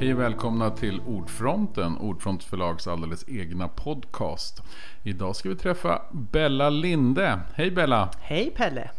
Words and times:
Hej 0.00 0.14
och 0.14 0.20
välkomna 0.20 0.70
till 0.70 1.00
Ordfronten, 1.00 1.96
Ordfront 1.98 2.44
förlags 2.44 2.86
alldeles 2.86 3.24
egna 3.28 3.68
podcast. 3.68 4.62
Idag 5.02 5.36
ska 5.36 5.48
vi 5.48 5.56
träffa 5.56 6.02
Bella 6.12 6.70
Linde. 6.70 7.40
Hej 7.54 7.70
Bella! 7.70 8.10
Hej 8.20 8.50
Pelle! 8.56 8.90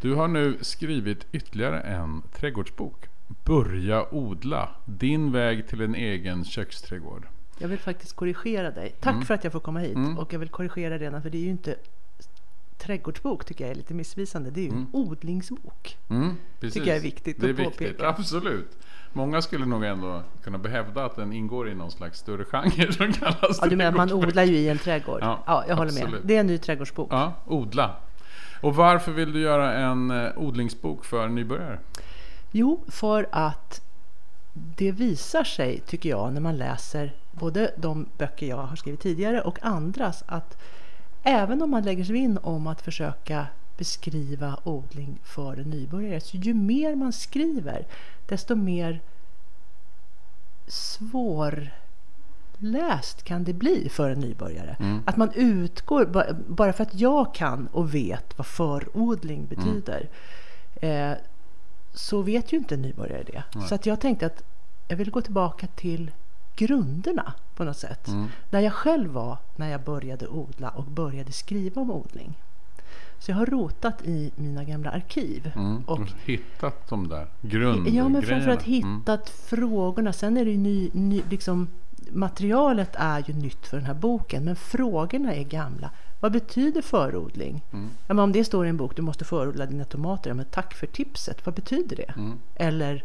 Du 0.00 0.14
har 0.14 0.28
nu 0.28 0.58
skrivit 0.60 1.26
ytterligare 1.32 1.80
en 1.80 2.22
trädgårdsbok. 2.32 3.06
Börja 3.44 4.14
odla, 4.14 4.68
din 4.84 5.32
väg 5.32 5.68
till 5.68 5.80
en 5.80 5.94
egen 5.94 6.44
köksträdgård. 6.44 7.26
Jag 7.58 7.68
vill 7.68 7.78
faktiskt 7.78 8.16
korrigera 8.16 8.70
dig. 8.70 8.94
Tack 9.00 9.14
Mm. 9.14 9.26
för 9.26 9.34
att 9.34 9.44
jag 9.44 9.52
får 9.52 9.60
komma 9.60 9.80
hit. 9.80 9.94
Mm. 9.96 10.18
Och 10.18 10.32
jag 10.32 10.38
vill 10.38 10.48
korrigera 10.48 10.98
redan, 10.98 11.22
för 11.22 11.30
det 11.30 11.38
är 11.38 11.42
ju 11.42 11.50
inte 11.50 11.76
trädgårdsbok 12.78 13.44
tycker 13.44 13.64
jag 13.64 13.70
är 13.70 13.74
lite 13.74 13.94
missvisande. 13.94 14.50
Det 14.50 14.60
är 14.60 14.64
ju 14.64 14.70
en 14.70 14.86
odlingsbok. 14.92 15.96
Mm, 16.08 16.34
precis. 16.60 16.74
Tycker 16.74 16.88
jag 16.88 16.96
är 16.96 17.02
viktigt 17.02 17.40
Det 17.40 17.46
är 17.46 17.50
att 17.52 17.58
viktigt, 17.58 17.88
påpeka. 17.96 18.08
absolut. 18.08 18.78
Många 19.16 19.42
skulle 19.42 19.66
nog 19.66 19.84
ändå 19.84 20.22
kunna 20.44 20.68
hävda 20.68 21.04
att 21.04 21.16
den 21.16 21.32
ingår 21.32 21.68
i 21.68 21.74
någon 21.74 21.90
slags 21.90 22.18
större 22.18 22.44
genre 22.44 22.92
som 22.92 23.12
kallas 23.12 23.58
Ja, 23.62 23.68
du 23.68 23.76
menar 23.76 23.92
man 23.92 24.12
odlar 24.12 24.42
ju 24.44 24.56
i 24.56 24.68
en 24.68 24.78
trädgård? 24.78 25.18
Ja, 25.22 25.42
Ja, 25.46 25.64
jag 25.68 25.76
håller 25.76 25.92
med. 25.92 26.02
absolut. 26.02 26.22
Det 26.24 26.36
är 26.36 26.40
en 26.40 26.46
ny 26.46 26.58
trädgårdsbok. 26.58 27.08
Ja, 27.12 27.32
odla. 27.46 27.90
Och 28.60 28.74
varför 28.76 29.12
vill 29.12 29.32
du 29.32 29.40
göra 29.40 29.72
en 29.74 30.10
eh, 30.10 30.30
odlingsbok 30.36 31.04
för 31.04 31.28
nybörjare? 31.28 31.78
Jo, 32.50 32.84
för 32.88 33.26
att 33.32 33.80
det 34.52 34.92
visar 34.92 35.44
sig, 35.44 35.80
tycker 35.86 36.08
jag, 36.08 36.32
när 36.32 36.40
man 36.40 36.56
läser 36.56 37.12
både 37.32 37.74
de 37.76 38.06
böcker 38.18 38.46
jag 38.46 38.56
har 38.56 38.76
skrivit 38.76 39.00
tidigare 39.00 39.40
och 39.40 39.58
andras, 39.62 40.24
att 40.26 40.58
även 41.22 41.62
om 41.62 41.70
man 41.70 41.82
lägger 41.82 42.04
sig 42.04 42.16
in 42.16 42.38
om 42.42 42.66
att 42.66 42.82
försöka 42.82 43.46
beskriva 43.76 44.58
odling 44.64 45.18
för 45.22 45.56
en 45.56 45.70
nybörjare, 45.70 46.20
så 46.20 46.36
ju 46.36 46.54
mer 46.54 46.94
man 46.94 47.12
skriver, 47.12 47.86
desto 48.26 48.54
mer 48.54 49.00
svårläst 52.58 53.22
kan 53.24 53.44
det 53.44 53.52
bli 53.52 53.88
för 53.88 54.10
en 54.10 54.20
nybörjare. 54.20 54.76
Att 55.06 55.16
man 55.16 55.30
utgår, 55.34 56.06
ba- 56.06 56.32
bara 56.48 56.72
för 56.72 56.82
att 56.82 56.94
jag 56.94 57.34
kan 57.34 57.66
och 57.66 57.94
vet 57.94 58.38
vad 58.38 58.46
förodling 58.46 59.46
betyder, 59.46 60.08
eh, 60.80 61.12
så 61.92 62.22
vet 62.22 62.52
ju 62.52 62.56
inte 62.56 62.74
en 62.74 62.82
nybörjare 62.82 63.22
det. 63.22 63.42
Så 63.68 63.74
att 63.74 63.86
jag 63.86 64.00
tänkte 64.00 64.26
att 64.26 64.42
jag 64.88 64.96
vill 64.96 65.10
gå 65.10 65.20
tillbaka 65.20 65.66
till 65.66 66.10
grunderna 66.56 67.32
på 67.56 67.64
något 67.64 67.76
sätt. 67.78 68.08
Där 68.50 68.60
jag 68.60 68.72
själv 68.72 69.10
var 69.10 69.36
när 69.56 69.68
jag 69.70 69.80
började 69.80 70.28
odla 70.28 70.68
och 70.68 70.84
började 70.84 71.32
skriva 71.32 71.82
om 71.82 71.90
odling. 71.90 72.34
Så 73.18 73.30
jag 73.30 73.36
har 73.36 73.46
rotat 73.46 74.02
i 74.04 74.30
mina 74.36 74.64
gamla 74.64 74.90
arkiv. 74.90 75.52
Mm. 75.56 75.82
Och, 75.86 76.00
Och 76.00 76.08
hittat 76.24 76.88
de 76.88 77.08
där 77.08 77.26
grundgrejerna. 77.42 77.96
ja, 78.04 78.08
men 78.08 78.22
framförallt 78.22 78.66
Mm. 78.66 78.96
hittat 78.98 79.30
frågorna. 79.30 80.12
Sen 80.12 80.36
är 80.36 80.44
det 80.44 80.50
ju 80.50 80.58
ny, 80.58 80.90
ny, 80.92 81.22
liksom, 81.30 81.68
materialet 82.12 82.90
är 82.94 83.24
ju 83.28 83.34
nytt 83.34 83.66
för 83.66 83.76
den 83.76 83.86
här 83.86 83.94
boken, 83.94 84.44
men 84.44 84.56
frågorna 84.56 85.34
är 85.34 85.42
gamla. 85.44 85.90
Vad 86.20 86.32
betyder 86.32 86.82
förodling? 86.82 87.62
Mm. 87.72 87.88
Ja, 88.06 88.14
men 88.14 88.18
om 88.18 88.32
det 88.32 88.44
står 88.44 88.66
i 88.66 88.68
en 88.68 88.76
bok, 88.76 88.96
du 88.96 89.02
måste 89.02 89.24
förodla 89.24 89.66
dina 89.66 89.84
tomater. 89.84 90.30
Ja, 90.30 90.34
men 90.34 90.44
tack 90.44 90.74
för 90.74 90.86
tipset, 90.86 91.46
vad 91.46 91.54
betyder 91.54 91.96
det? 91.96 92.12
Mm. 92.16 92.38
Eller 92.54 93.04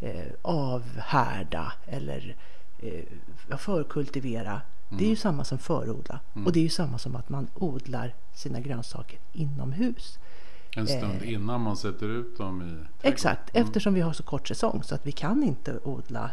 eh, 0.00 0.32
avhärda 0.42 1.72
eller 1.86 2.36
eh, 2.78 3.56
förkultivera. 3.58 4.60
Det 4.88 4.94
Mm. 4.94 5.04
är 5.04 5.08
ju 5.10 5.16
samma 5.16 5.44
som 5.44 5.58
förodla. 5.58 6.20
Och 6.46 6.52
det 6.52 6.60
är 6.60 6.62
ju 6.62 6.68
samma 6.68 6.98
som 6.98 7.16
att 7.16 7.28
man 7.28 7.46
odlar 7.54 8.14
sina 8.34 8.60
grönsaker 8.60 9.18
inomhus. 9.32 10.18
En 10.76 10.86
stund 10.86 11.22
innan 11.22 11.60
man 11.60 11.76
sätter 11.76 12.08
ut 12.08 12.38
dem 12.38 12.62
i 12.62 12.64
trädgården. 12.64 12.88
Exakt, 13.02 13.50
eftersom 13.52 13.94
vi 13.94 14.00
har 14.00 14.12
så 14.12 14.22
kort 14.22 14.48
säsong 14.48 14.82
så 14.82 14.94
att 14.94 15.06
vi 15.06 15.12
kan 15.12 15.42
inte 15.42 15.78
odla 15.84 16.30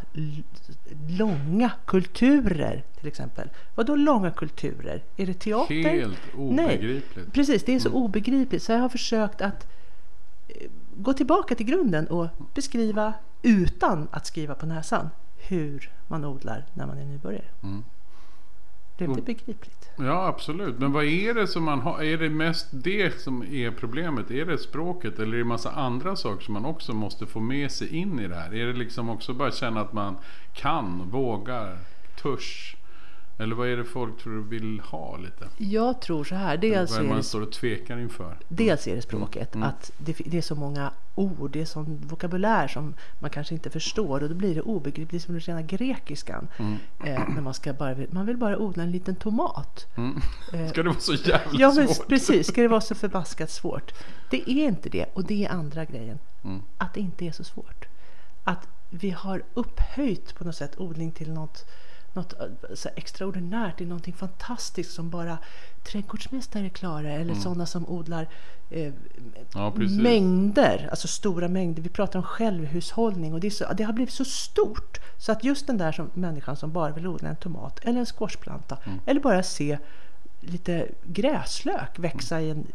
långa 1.08 1.72
kulturer 1.86 2.84
till 3.00 3.08
exempel. 3.08 3.50
Vad 3.76 3.86
då 3.86 3.96
långa 3.96 4.32
kulturer? 4.32 5.04
Är 5.18 5.26
det 5.26 5.34
teater? 5.34 5.74
Helt 5.84 6.18
obegripligt. 6.38 7.16
Mm. 7.16 7.26
Nej, 7.26 7.32
precis, 7.32 7.64
det 7.64 7.76
är 7.76 7.80
så 7.80 7.90
obegripligt 7.92 8.64
så 8.64 8.72
jag 8.72 8.80
har 8.80 8.90
försökt 8.90 9.42
att 9.42 9.68
eh, 10.48 10.70
gå 10.96 11.14
tillbaka 11.14 11.56
till 11.56 11.66
grunden 11.66 12.08
och 12.08 12.28
beskriva 12.54 13.14
utan 13.42 14.08
att 14.12 14.26
skriva 14.26 14.56
på 14.56 14.66
näsan 14.66 15.10
hur 15.48 15.92
man 16.08 16.26
odlar 16.26 16.66
när 16.74 16.88
man 16.88 16.98
är 16.98 17.06
nybörjare. 17.06 17.46
Mm. 17.64 17.84
Det 18.98 19.08
begripligt? 19.08 19.90
Ja, 19.98 20.28
absolut. 20.28 20.80
Men 20.80 20.92
vad 20.92 21.04
är 21.04 21.34
det 21.34 21.48
som 21.48 21.64
man 21.64 21.80
har? 21.80 22.04
Är 22.04 22.18
det 22.18 22.30
mest 22.30 22.68
det 22.72 23.22
som 23.22 23.44
är 23.44 23.72
problemet? 23.72 24.32
Är 24.32 24.46
det 24.46 24.58
språket 24.58 25.20
eller 25.20 25.34
är 25.34 25.38
det 25.38 25.44
massa 25.44 25.72
andra 25.72 26.16
saker 26.16 26.44
som 26.46 26.54
man 26.54 26.66
också 26.66 26.94
måste 26.94 27.26
få 27.26 27.40
med 27.40 27.72
sig 27.72 27.96
in 27.96 28.20
i 28.20 28.28
det 28.28 28.36
här? 28.36 28.54
Är 28.54 28.68
det 28.68 28.74
liksom 28.74 29.10
också 29.10 29.34
bara 29.34 29.52
känna 29.52 29.82
att 29.82 29.94
man 29.94 30.18
kan, 30.54 31.10
vågar, 31.10 31.78
törs? 32.22 32.76
Eller 33.44 33.56
vad 33.56 33.68
är 33.68 33.78
det 33.78 33.84
folk 33.84 34.18
tror 34.18 34.34
du 34.34 34.42
vill 34.42 34.80
ha 34.80 35.18
lite? 35.18 35.48
Jag 35.58 36.02
tror 36.02 36.24
så 36.24 36.36
här, 36.36 36.58
dels 36.58 36.92
vad 36.92 37.00
är 37.00 37.04
man 37.04 37.18
det 37.18 37.24
står 37.24 37.42
och 37.42 37.52
tvekar 37.52 37.98
inför? 37.98 38.38
Dels 38.48 38.88
är 38.88 38.96
det 38.96 39.02
språket, 39.02 39.56
att 39.56 39.92
det, 39.98 40.18
det 40.26 40.38
är 40.38 40.42
så 40.42 40.56
många 40.56 40.92
ord, 41.16 41.52
det 41.52 41.62
är 41.62 41.66
sån 41.66 42.02
vokabulär 42.08 42.68
som 42.68 42.94
man 43.20 43.30
kanske 43.30 43.54
inte 43.54 43.70
förstår 43.70 44.24
och 44.24 44.30
då 44.30 44.36
blir 44.36 44.56
det 44.56 44.62
obegripligt. 44.62 45.24
Som 45.24 45.34
den 45.34 45.42
rena 45.42 45.62
grekiskan. 45.62 46.48
Eh, 47.06 47.30
när 47.30 47.42
man, 47.42 47.54
ska 47.54 47.74
bara, 47.74 47.96
man 48.12 48.26
vill 48.26 48.38
bara 48.38 48.58
odla 48.58 48.84
en 48.84 48.92
liten 48.92 49.16
tomat. 49.16 49.88
Eh, 50.54 50.70
Ska 50.70 50.84
det 50.84 50.90
vara 50.90 51.00
så 51.00 51.14
jävla 51.14 51.60
ja, 51.60 51.74
men 51.76 51.88
svårt? 51.88 52.08
precis. 52.08 52.48
Ska 52.48 52.62
det 52.62 52.68
vara 52.68 52.82
så 52.82 52.96
förbaskat 52.96 53.50
svårt? 53.50 53.94
Det 54.30 54.50
är 54.52 54.68
inte 54.68 54.90
det. 54.90 55.06
Och 55.14 55.24
det 55.24 55.46
är 55.46 55.50
andra 55.50 55.86
grejen. 55.86 56.20
Mm. 56.44 56.62
Att 56.78 56.94
det 56.94 57.00
inte 57.00 57.26
är 57.26 57.32
så 57.32 57.44
svårt. 57.44 57.86
Att 58.44 58.68
vi 58.90 59.10
har 59.10 59.44
upphöjt 59.54 60.36
på 60.36 60.44
något 60.44 60.56
sätt 60.56 60.80
odling 60.80 61.12
till 61.12 61.32
något, 61.32 61.66
något 62.14 62.34
eh, 62.34 62.92
extraordinärt, 62.96 63.78
till 63.78 63.88
någonting 63.88 64.14
fantastiskt 64.14 64.92
som 64.92 65.10
bara 65.10 65.38
trädgårdsmästare 65.84 66.70
klarar. 66.70 67.10
Eller 67.10 67.34
sådana 67.36 67.66
som 67.66 67.90
odlar 67.90 68.28
eh, 68.70 68.94
Mm. 68.94 68.94
Ja, 69.54 69.74
mängder, 70.02 70.88
alltså 70.90 71.08
stora 71.08 71.48
mängder. 71.48 71.82
Vi 71.82 71.90
pratar 71.90 72.20
om 72.20 72.26
självhushållning 72.26 73.34
och 73.34 73.40
det, 73.40 73.52
så, 73.52 73.74
det 73.74 73.84
har 73.84 73.94
blivit 73.94 74.14
så 74.14 74.26
stort 74.26 75.00
så 75.18 75.32
att 75.32 75.44
just 75.44 75.68
den 75.68 75.78
där 75.78 75.92
som, 75.92 76.10
människan 76.14 76.56
som 76.58 76.72
bara 76.72 76.92
vill 76.92 77.08
odla 77.08 77.30
en 77.30 77.36
tomat 77.36 77.80
eller 77.84 78.00
en 78.00 78.06
squashplanta 78.06 78.78
Mm. 78.86 79.00
eller 79.06 79.22
bara 79.22 79.44
se 79.44 79.78
lite 80.40 80.88
gräslök 81.04 82.00
växa 82.00 82.42
i 82.42 82.50
en, 82.50 82.68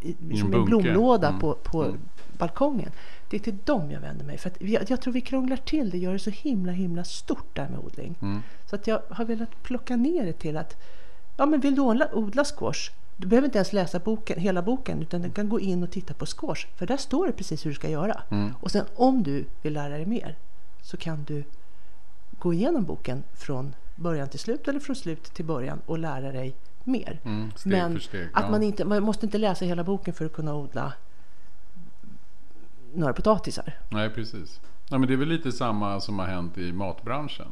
i, 0.00 0.12
som 0.38 0.46
en 0.46 0.50
bunke. 0.50 0.66
blomlåda 0.66 1.28
Mm. 1.28 1.40
på, 1.40 1.54
på 1.54 1.94
balkongen. 2.38 2.90
Det 3.30 3.36
är 3.36 3.40
till 3.40 3.58
dem 3.64 3.90
jag 3.90 4.00
vänder 4.00 4.24
mig. 4.24 4.38
För 4.38 4.50
att 4.50 4.90
jag, 4.90 5.00
tror 5.00 5.12
vi 5.12 5.20
krånglar 5.20 5.56
till 5.56 5.90
det, 5.90 5.98
gör 5.98 6.12
det 6.12 6.18
så 6.18 6.30
himla 6.30 6.72
himla 6.72 7.04
stort 7.04 7.56
där 7.56 7.68
med 7.68 7.78
odling. 7.78 8.14
Mm. 8.22 8.42
Så 8.66 8.76
att 8.76 8.86
jag 8.86 9.02
har 9.10 9.24
velat 9.24 9.62
plocka 9.62 9.96
ner 9.96 10.24
det 10.24 10.32
till 10.32 10.56
att 10.56 10.76
ja, 11.36 11.46
men 11.46 11.60
vill 11.60 11.74
du 11.74 11.80
odla, 11.80 12.14
odla 12.14 12.44
squash 12.44 12.90
du 13.20 13.26
behöver 13.26 13.46
inte 13.46 13.58
ens 13.58 13.72
läsa 13.72 13.98
boken, 13.98 14.40
hela 14.40 14.62
boken 14.62 15.02
utan 15.02 15.22
du 15.22 15.30
kan 15.30 15.48
gå 15.48 15.60
in 15.60 15.82
och 15.82 15.90
titta 15.90 16.14
på 16.14 16.26
squash. 16.26 16.66
För 16.76 16.86
där 16.86 16.96
står 16.96 17.26
det 17.26 17.32
precis 17.32 17.66
hur 17.66 17.70
du 17.70 17.74
ska 17.74 17.88
göra. 17.88 18.22
Mm. 18.30 18.54
Och 18.60 18.70
sen 18.70 18.84
om 18.94 19.22
du 19.22 19.44
vill 19.62 19.72
lära 19.72 19.88
dig 19.88 20.06
mer 20.06 20.36
så 20.82 20.96
kan 20.96 21.24
du 21.24 21.44
gå 22.38 22.54
igenom 22.54 22.84
boken 22.84 23.22
från 23.34 23.74
början 23.96 24.28
till 24.28 24.38
slut 24.38 24.68
eller 24.68 24.80
från 24.80 24.96
slut 24.96 25.24
till 25.24 25.44
början 25.44 25.80
och 25.86 25.98
lära 25.98 26.32
dig 26.32 26.56
mer. 26.84 27.20
Mm, 27.24 27.50
steg 27.56 27.72
Men 27.72 28.00
steg, 28.00 28.28
att 28.32 28.44
ja. 28.44 28.50
man, 28.50 28.62
inte, 28.62 28.84
man 28.84 29.02
måste 29.02 29.26
inte 29.26 29.38
läsa 29.38 29.64
hela 29.64 29.84
boken 29.84 30.14
för 30.14 30.24
att 30.26 30.32
kunna 30.32 30.54
odla 30.54 30.92
några 32.94 33.12
potatisar. 33.12 33.74
Nej, 33.90 34.10
precis. 34.10 34.60
Ja, 34.90 34.98
men 34.98 35.08
det 35.08 35.14
är 35.14 35.18
väl 35.18 35.28
lite 35.28 35.52
samma 35.52 36.00
som 36.00 36.18
har 36.18 36.26
hänt 36.26 36.58
i 36.58 36.72
matbranschen. 36.72 37.46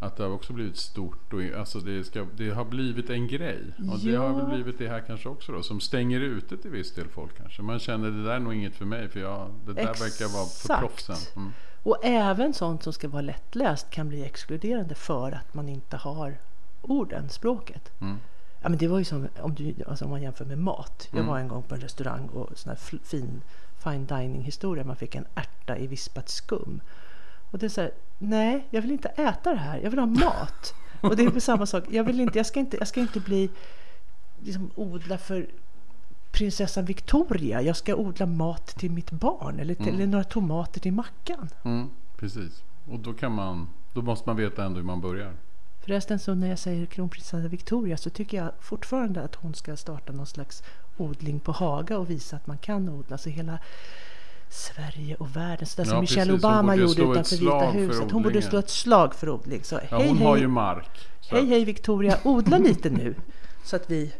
Att 0.00 0.16
det 0.16 0.22
har 0.22 0.30
också 0.30 0.52
blivit 0.52 0.76
stort 0.76 1.32
och 1.32 1.40
alltså 1.58 1.78
det, 1.78 2.04
ska, 2.04 2.26
det 2.36 2.50
har 2.50 2.64
blivit 2.64 3.10
en 3.10 3.28
grej. 3.28 3.60
Och 3.92 3.98
det 3.98 4.14
har 4.16 4.28
väl 4.28 4.38
Ja. 4.48 4.54
blivit 4.54 4.78
det 4.78 4.88
här 4.88 5.00
kanske 5.00 5.28
också 5.28 5.52
då. 5.52 5.62
Som 5.62 5.80
stänger 5.80 6.20
ute 6.20 6.56
till 6.56 6.70
viss 6.70 6.94
del 6.94 7.08
folk 7.08 7.36
kanske. 7.36 7.62
Man 7.62 7.78
känner 7.78 8.10
det 8.10 8.22
där 8.24 8.30
är 8.34 8.38
nog 8.38 8.54
inget 8.54 8.74
för 8.74 8.84
mig 8.84 9.08
för 9.08 9.20
jag, 9.20 9.50
det 9.66 9.72
där 9.72 9.84
verkar 9.84 10.32
vara 10.34 10.44
för 10.46 10.64
Exakt. 10.74 10.80
proffsen. 10.80 11.16
Mm. 11.36 11.52
Och 11.82 11.96
även 12.04 12.54
sånt 12.54 12.82
som 12.82 12.92
ska 12.92 13.08
vara 13.08 13.22
lättläst 13.22 13.90
kan 13.90 14.08
bli 14.08 14.24
exkluderande 14.24 14.94
för 14.94 15.32
att 15.32 15.54
man 15.54 15.68
inte 15.68 15.96
har 15.96 16.38
orden, 16.82 17.28
språket. 17.28 18.00
Mm. 18.00 18.16
Ja, 18.62 18.68
men 18.68 18.78
det 18.78 18.88
var 18.88 18.98
ju 18.98 19.04
som 19.04 19.28
om, 19.40 19.54
du, 19.54 19.74
alltså 19.88 20.04
om 20.04 20.10
man 20.10 20.22
jämför 20.22 20.44
med 20.44 20.58
mat. 20.58 21.08
Jag 21.10 21.18
Mm. 21.18 21.30
var 21.30 21.38
en 21.38 21.48
gång 21.48 21.62
på 21.62 21.74
en 21.74 21.80
restaurang 21.80 22.28
och 22.28 22.58
sån 22.58 22.70
här 22.70 22.98
fin 23.04 23.42
fine 23.90 24.06
dining 24.06 24.42
historia. 24.42 24.84
Man 24.84 24.96
fick 24.96 25.14
en 25.14 25.26
ärta 25.34 25.78
i 25.78 25.86
vispat 25.86 26.28
skum. 26.28 26.80
Och 27.50 27.58
det 27.58 27.66
är 27.66 27.70
så 27.70 27.80
här, 27.80 27.90
nej, 28.18 28.66
jag 28.70 28.82
vill 28.82 28.90
inte 28.90 29.08
äta 29.08 29.50
det 29.50 29.58
här. 29.58 29.78
Jag 29.78 29.90
vill 29.90 29.98
ha 29.98 30.06
mat. 30.06 30.74
och 31.00 31.16
det 31.16 31.24
är 31.24 31.30
på 31.30 31.40
samma 31.40 31.66
sak. 31.66 31.84
Jag, 31.90 32.04
vill 32.04 32.20
inte, 32.20 32.38
jag, 32.38 32.46
ska, 32.46 32.60
inte, 32.60 32.76
jag 32.76 32.88
ska 32.88 33.00
inte 33.00 33.20
bli 33.20 33.50
liksom, 34.40 34.70
odla 34.74 35.18
för 35.18 35.46
prinsessan 36.30 36.84
Victoria. 36.84 37.62
Jag 37.62 37.76
ska 37.76 37.94
odla 37.94 38.26
mat 38.26 38.66
till 38.66 38.90
mitt 38.90 39.10
barn 39.10 39.60
eller, 39.60 39.74
till, 39.74 39.94
eller 39.94 40.06
några 40.06 40.24
tomater 40.24 40.80
till 40.80 40.92
mackan. 40.92 41.48
Mm, 41.64 41.90
precis. 42.16 42.62
Och 42.90 42.98
då 42.98 43.12
kan 43.12 43.32
man, 43.32 43.68
då 43.92 44.02
måste 44.02 44.28
man 44.28 44.36
veta 44.36 44.64
ändå 44.64 44.76
hur 44.76 44.86
man 44.86 45.00
börjar. 45.00 45.32
Förresten 45.80 46.18
så 46.18 46.34
när 46.34 46.48
jag 46.48 46.58
säger 46.58 46.86
kronprinsessa 46.86 47.48
Victoria 47.48 47.96
så 47.96 48.10
tycker 48.10 48.36
jag 48.36 48.52
fortfarande 48.60 49.22
att 49.22 49.34
hon 49.34 49.54
ska 49.54 49.76
starta 49.76 50.12
någon 50.12 50.26
slags 50.26 50.62
odling 50.98 51.40
på 51.40 51.52
Haga 51.52 51.98
och 51.98 52.10
visa 52.10 52.36
att 52.36 52.46
man 52.46 52.58
kan 52.58 52.88
odla. 52.88 53.18
Så 53.18 53.28
hela 53.30 53.58
Sverige 54.50 55.14
och 55.14 55.36
världen. 55.36 55.66
Sådär 55.66 55.84
Ja, 55.88 55.90
som 55.90 56.00
Michelle 56.00 56.32
precis. 56.32 56.44
Obama 56.44 56.74
gjorde 56.76 57.02
utanför 57.02 57.36
Vita 57.36 57.70
huset. 57.70 58.10
Hon 58.10 58.22
borde 58.22 58.42
slå 58.42 58.58
ett 58.58 58.70
slag 58.70 59.14
för 59.14 59.28
odling. 59.30 59.64
Så, 59.64 59.74
Ja, 59.90 59.98
hej, 59.98 60.08
hon 60.08 60.18
har 60.18 60.32
hej, 60.32 60.40
ju 60.42 60.48
mark. 60.48 61.08
Hej, 61.30 61.46
hej 61.46 61.64
Victoria, 61.64 62.18
odla 62.24 62.58
lite 62.68 62.90
nu. 62.90 63.14
Så 63.64 63.76
att 63.76 63.90
vi 63.90 64.12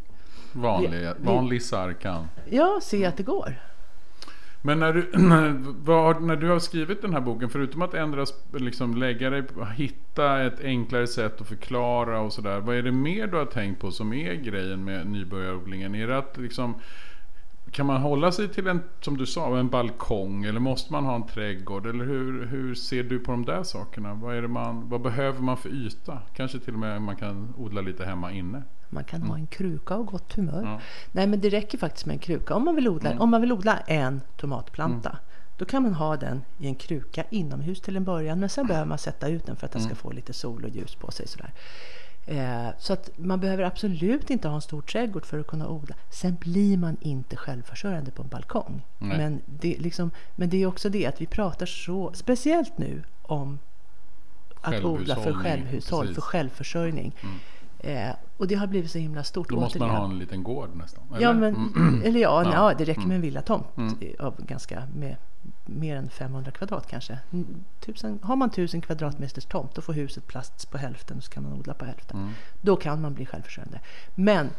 vanlig, 0.52 0.90
vi- 0.90 1.12
vanlig 1.18 1.62
sarr 1.62 1.92
kan. 1.92 2.28
ja, 2.50 2.80
ser 2.82 3.08
att 3.08 3.16
det 3.16 3.22
går. 3.22 3.54
Men 4.62 4.78
när 4.78 4.92
du, 4.92 5.10
vad, 5.84 6.22
när 6.22 6.36
du 6.36 6.48
har 6.48 6.58
skrivit 6.58 7.02
den 7.02 7.12
här 7.12 7.20
boken, 7.20 7.50
förutom 7.50 7.82
att 7.82 7.94
ändra, 7.94 8.26
liksom 8.52 8.96
lägga 8.96 9.30
dig, 9.30 9.42
hitta 9.76 10.42
ett 10.42 10.60
enklare 10.60 11.06
sätt 11.06 11.40
att 11.40 11.48
förklara 11.48 12.20
och 12.20 12.32
sådär. 12.32 12.60
Vad 12.60 12.76
är 12.76 12.82
det 12.82 12.92
mer 12.92 13.26
du 13.26 13.36
har 13.36 13.44
tänkt 13.44 13.80
på 13.80 13.90
som 13.90 14.12
är 14.12 14.34
grejen 14.34 14.84
med 14.84 15.06
nybörjarodlingen? 15.06 15.94
Är 15.94 16.06
det 16.06 16.18
att 16.18 16.36
liksom, 16.36 16.74
kan 17.70 17.86
man 17.86 18.00
hålla 18.00 18.32
sig 18.32 18.48
till 18.48 18.66
en, 18.66 18.82
som 19.00 19.16
du 19.16 19.26
sa, 19.26 19.58
en 19.58 19.68
balkong? 19.68 20.44
Eller 20.44 20.60
måste 20.60 20.92
man 20.92 21.04
ha 21.04 21.14
en 21.14 21.26
trädgård? 21.26 21.86
Eller 21.86 22.04
hur, 22.04 22.46
hur 22.46 22.74
ser 22.74 23.02
du 23.02 23.18
på 23.18 23.30
de 23.30 23.44
där 23.44 23.62
sakerna? 23.62 24.14
Vad, 24.14 24.36
är 24.36 24.42
det 24.42 24.48
man, 24.48 24.88
vad 24.88 25.00
behöver 25.00 25.40
man 25.40 25.56
för 25.56 25.68
yta? 25.68 26.18
Kanske 26.34 26.58
till 26.58 26.74
och 26.74 26.80
med 26.80 27.02
man 27.02 27.16
kan 27.16 27.54
odla 27.56 27.80
lite 27.80 28.04
hemma 28.04 28.32
inne. 28.32 28.62
Man 28.90 29.04
kan 29.04 29.22
ha 29.22 29.34
en 29.34 29.46
kruka 29.46 29.96
och 29.96 30.06
gott 30.06 30.32
humör. 30.32 30.62
Ja. 30.64 30.80
Nej, 31.12 31.26
men 31.26 31.40
det 31.40 31.48
räcker 31.48 31.78
faktiskt 31.78 32.06
med 32.06 32.12
en 32.14 32.18
kruka. 32.18 32.54
Om 32.54 32.64
man 32.64 32.74
vill 32.74 32.88
odla, 32.88 33.10
Mm. 33.10 33.22
om 33.22 33.30
man 33.30 33.40
vill 33.40 33.52
odla 33.52 33.78
en 33.78 34.20
tomatplanta, 34.36 35.18
då 35.56 35.64
kan 35.64 35.82
man 35.82 35.94
ha 35.94 36.16
den 36.16 36.42
i 36.58 36.66
en 36.66 36.74
kruka 36.74 37.24
inomhus 37.30 37.80
till 37.80 37.96
en 37.96 38.04
början. 38.04 38.40
Men 38.40 38.48
sen 38.48 38.66
behöver 38.66 38.86
man 38.86 38.98
sätta 38.98 39.28
ut 39.28 39.46
den 39.46 39.56
för 39.56 39.66
att 39.66 39.72
den 39.72 39.82
ska 39.82 39.94
få 39.94 40.10
lite 40.12 40.32
sol 40.32 40.64
och 40.64 40.70
ljus 40.70 40.94
på 40.94 41.10
sig. 41.10 41.28
Sådär. 41.28 41.52
Eh, 42.26 42.68
så 42.78 42.92
att 42.92 43.10
man 43.16 43.40
behöver 43.40 43.62
absolut 43.62 44.30
inte 44.30 44.48
ha 44.48 44.54
en 44.54 44.60
stor 44.62 44.82
trädgård 44.82 45.26
för 45.26 45.38
att 45.40 45.46
kunna 45.46 45.68
odla. 45.68 45.94
Sen 46.10 46.34
blir 46.40 46.76
man 46.76 46.96
inte 47.00 47.36
självförsörjande 47.36 48.10
på 48.10 48.22
en 48.22 48.28
balkong. 48.28 48.86
Nej. 48.98 49.18
Men 49.18 49.40
det, 49.46 49.76
liksom, 49.78 50.10
men 50.36 50.48
det 50.48 50.62
är 50.62 50.66
också 50.66 50.88
det 50.88 51.06
att 51.06 51.20
vi 51.20 51.26
pratar 51.26 51.66
så, 51.66 52.12
speciellt 52.14 52.78
nu, 52.78 53.02
om 53.22 53.58
att 54.60 54.84
odla 54.84 55.16
för 55.16 55.32
självhushåll, 55.32 56.06
för 56.06 56.14
precis. 56.14 56.24
självförsörjning. 56.24 57.14
Eh, 57.78 58.10
och 58.38 58.48
det 58.48 58.54
har 58.54 58.66
blivit 58.66 58.90
så 58.90 58.98
himla 58.98 59.24
stort. 59.24 59.48
Då 59.48 59.60
måste 59.60 59.78
man 59.78 59.88
återigen. 59.88 60.02
ha 60.02 60.10
en 60.12 60.18
liten 60.18 60.42
gård 60.42 60.68
nästan. 60.74 61.04
Ja, 61.10 61.16
eller? 61.30 61.34
men, 61.34 61.54
Mm. 61.76 62.02
eller 62.04 62.20
ja, 62.20 62.42
Ja. 62.44 62.52
ja. 62.52 62.74
det 62.78 62.84
räcker 62.84 63.06
med 63.06 63.14
en 63.14 63.20
villatomt 63.20 63.66
av 64.18 64.34
ganska, 64.46 64.82
med 64.94 65.16
mer 65.66 65.96
än 65.96 66.10
500 66.10 66.50
kvadrat 66.50 66.86
kanske. 66.90 67.18
Mm, 67.32 67.46
Tusen, 67.80 68.18
har 68.22 68.36
man 68.36 68.48
1000 68.50 68.80
kvadratmeters 68.80 69.44
tomt 69.44 69.74
då 69.74 69.82
får 69.82 69.92
huset 69.92 70.26
plats 70.26 70.66
på 70.66 70.78
hälften 70.78 71.20
så 71.22 71.30
kan 71.30 71.42
man 71.42 71.52
odla 71.52 71.74
på 71.74 71.84
hälften. 71.84 72.20
Mm. 72.20 72.32
Då 72.60 72.76
kan 72.76 73.00
man 73.00 73.14
bli 73.14 73.26
självförsörjande. 73.26 73.80
Men, 74.14 74.50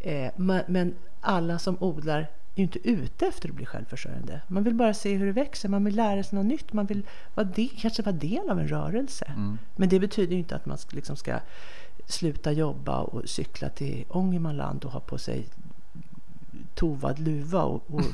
eh, 0.00 0.30
men 0.66 0.94
alla 1.20 1.58
som 1.58 1.76
odlar 1.80 2.26
är 2.58 2.62
ju 2.62 2.64
inte 2.64 2.88
ute 2.88 3.26
efter 3.26 3.48
att 3.48 3.54
bli 3.54 3.66
självförsörjande. 3.66 4.40
Man 4.48 4.62
vill 4.62 4.74
bara 4.74 4.94
se 4.94 5.14
hur 5.14 5.26
det 5.26 5.32
växer, 5.32 5.68
man 5.68 5.84
vill 5.84 5.96
lära 5.96 6.22
sig 6.22 6.38
något 6.38 6.46
nytt, 6.46 6.72
man 6.72 6.86
vill 6.86 7.06
vara 7.34 7.46
de, 7.46 7.68
kanske 7.68 8.02
vara 8.02 8.16
del 8.16 8.50
av 8.50 8.60
en 8.60 8.68
rörelse. 8.68 9.24
Mm. 9.24 9.58
Men 9.76 9.88
det 9.88 10.00
betyder 10.00 10.32
ju 10.32 10.38
inte 10.38 10.56
att 10.56 10.66
man 10.66 10.78
liksom 10.90 11.16
ska 11.16 11.38
sluta 12.06 12.52
jobba 12.52 13.00
och 13.00 13.28
cykla 13.28 13.68
till 13.68 14.04
Ångermanland 14.08 14.84
och 14.84 14.92
ha 14.92 15.00
på 15.00 15.18
sig 15.18 15.46
tovad 16.74 17.18
luva 17.18 17.62
och, 17.62 17.82
och, 17.90 18.04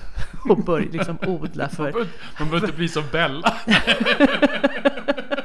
och 0.51 0.65
börja 0.65 0.91
liksom 0.93 1.19
odla 1.27 1.69
för... 1.69 1.93
Man 2.39 2.49
behöver 2.51 2.57
inte 2.57 2.77
bli 2.77 2.89
som 2.89 3.05
Bella. 3.13 3.57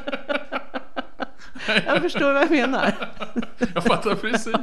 Jag 1.85 2.01
förstår 2.01 2.33
vad 2.33 2.41
jag 2.41 2.51
menar. 2.51 2.93
Jag 3.73 3.83
fattar 3.83 4.15
precis. 4.15 4.55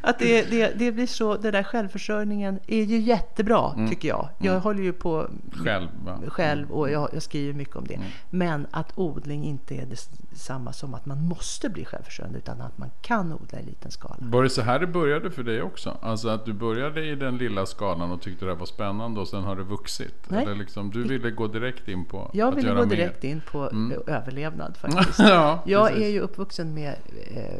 Att 0.00 0.18
det, 0.18 0.50
det, 0.50 0.72
det 0.78 0.92
blir 0.92 1.06
så, 1.06 1.36
den 1.36 1.52
där 1.52 1.62
självförsörjningen 1.62 2.58
är 2.66 2.82
ju 2.82 2.98
jättebra 2.98 3.72
Mm. 3.76 3.88
tycker 3.90 4.08
jag. 4.08 4.28
Jag 4.38 4.60
håller 4.60 4.82
ju 4.82 4.92
på 4.92 5.28
Själv 5.52 5.88
va? 6.04 6.18
själv 6.28 6.70
och 6.70 6.90
jag, 6.90 7.08
jag 7.12 7.22
skriver 7.22 7.52
mycket 7.54 7.76
om 7.76 7.84
det. 7.86 7.94
Mm. 7.94 8.06
Men 8.30 8.66
att 8.70 8.92
odling 8.98 9.44
inte 9.44 9.74
är 9.74 9.86
detsamma 10.30 10.72
som 10.72 10.94
att 10.94 11.06
man 11.06 11.22
måste 11.24 11.68
bli 11.68 11.84
självförsörjande 11.84 12.38
utan 12.38 12.60
att 12.60 12.78
man 12.78 12.90
kan 13.02 13.32
odla 13.32 13.60
i 13.60 13.64
liten 13.64 13.90
skala. 13.90 14.16
Var 14.18 14.42
det 14.42 14.50
så 14.50 14.62
här 14.62 14.78
det 14.78 14.86
började 14.86 15.30
för 15.30 15.42
dig 15.42 15.62
också? 15.62 15.96
Alltså 16.02 16.28
att 16.28 16.44
du 16.44 16.52
började 16.52 17.04
i 17.04 17.14
den 17.14 17.36
lilla 17.38 17.66
skalan 17.66 18.10
och 18.10 18.22
tyckte 18.22 18.44
det 18.44 18.50
här 18.50 18.58
var 18.58 18.66
spännande 18.66 19.20
och 19.20 19.28
sen 19.28 19.42
har 19.44 19.56
det 19.56 19.62
vuxit? 19.64 20.14
Nej. 20.28 20.42
Eller 20.44 20.54
liksom, 20.54 20.90
du 20.90 21.02
ville 21.02 21.30
gå 21.30 21.46
direkt 21.46 21.88
in 21.88 22.04
på 22.04 22.30
Jag 22.34 22.52
ville 22.54 22.68
gå 22.70 22.74
mer? 22.76 22.86
direkt 22.86 23.24
in 23.24 23.42
på 23.52 23.68
Mm. 23.72 23.98
överlevnad 24.06 24.76
faktiskt. 24.80 25.18
ja, 25.18 25.62
Jag 25.66 25.88
precis. 25.88 26.04
är 26.04 26.08
ju 26.08 26.20
uppvuxen 26.20 26.41
med... 26.74 26.94
Eh, 27.30 27.56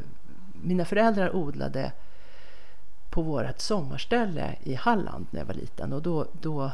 mina 0.64 0.84
föräldrar 0.84 1.37
odlade 1.37 1.93
på 3.11 3.23
vårt 3.23 3.61
sommarställe 3.61 4.56
i 4.62 4.75
Halland 4.75 5.26
när 5.31 5.40
jag 5.40 5.46
var 5.46 5.55
liten. 5.55 5.93
Och 5.93 6.02
då, 6.02 6.26
då, 6.40 6.70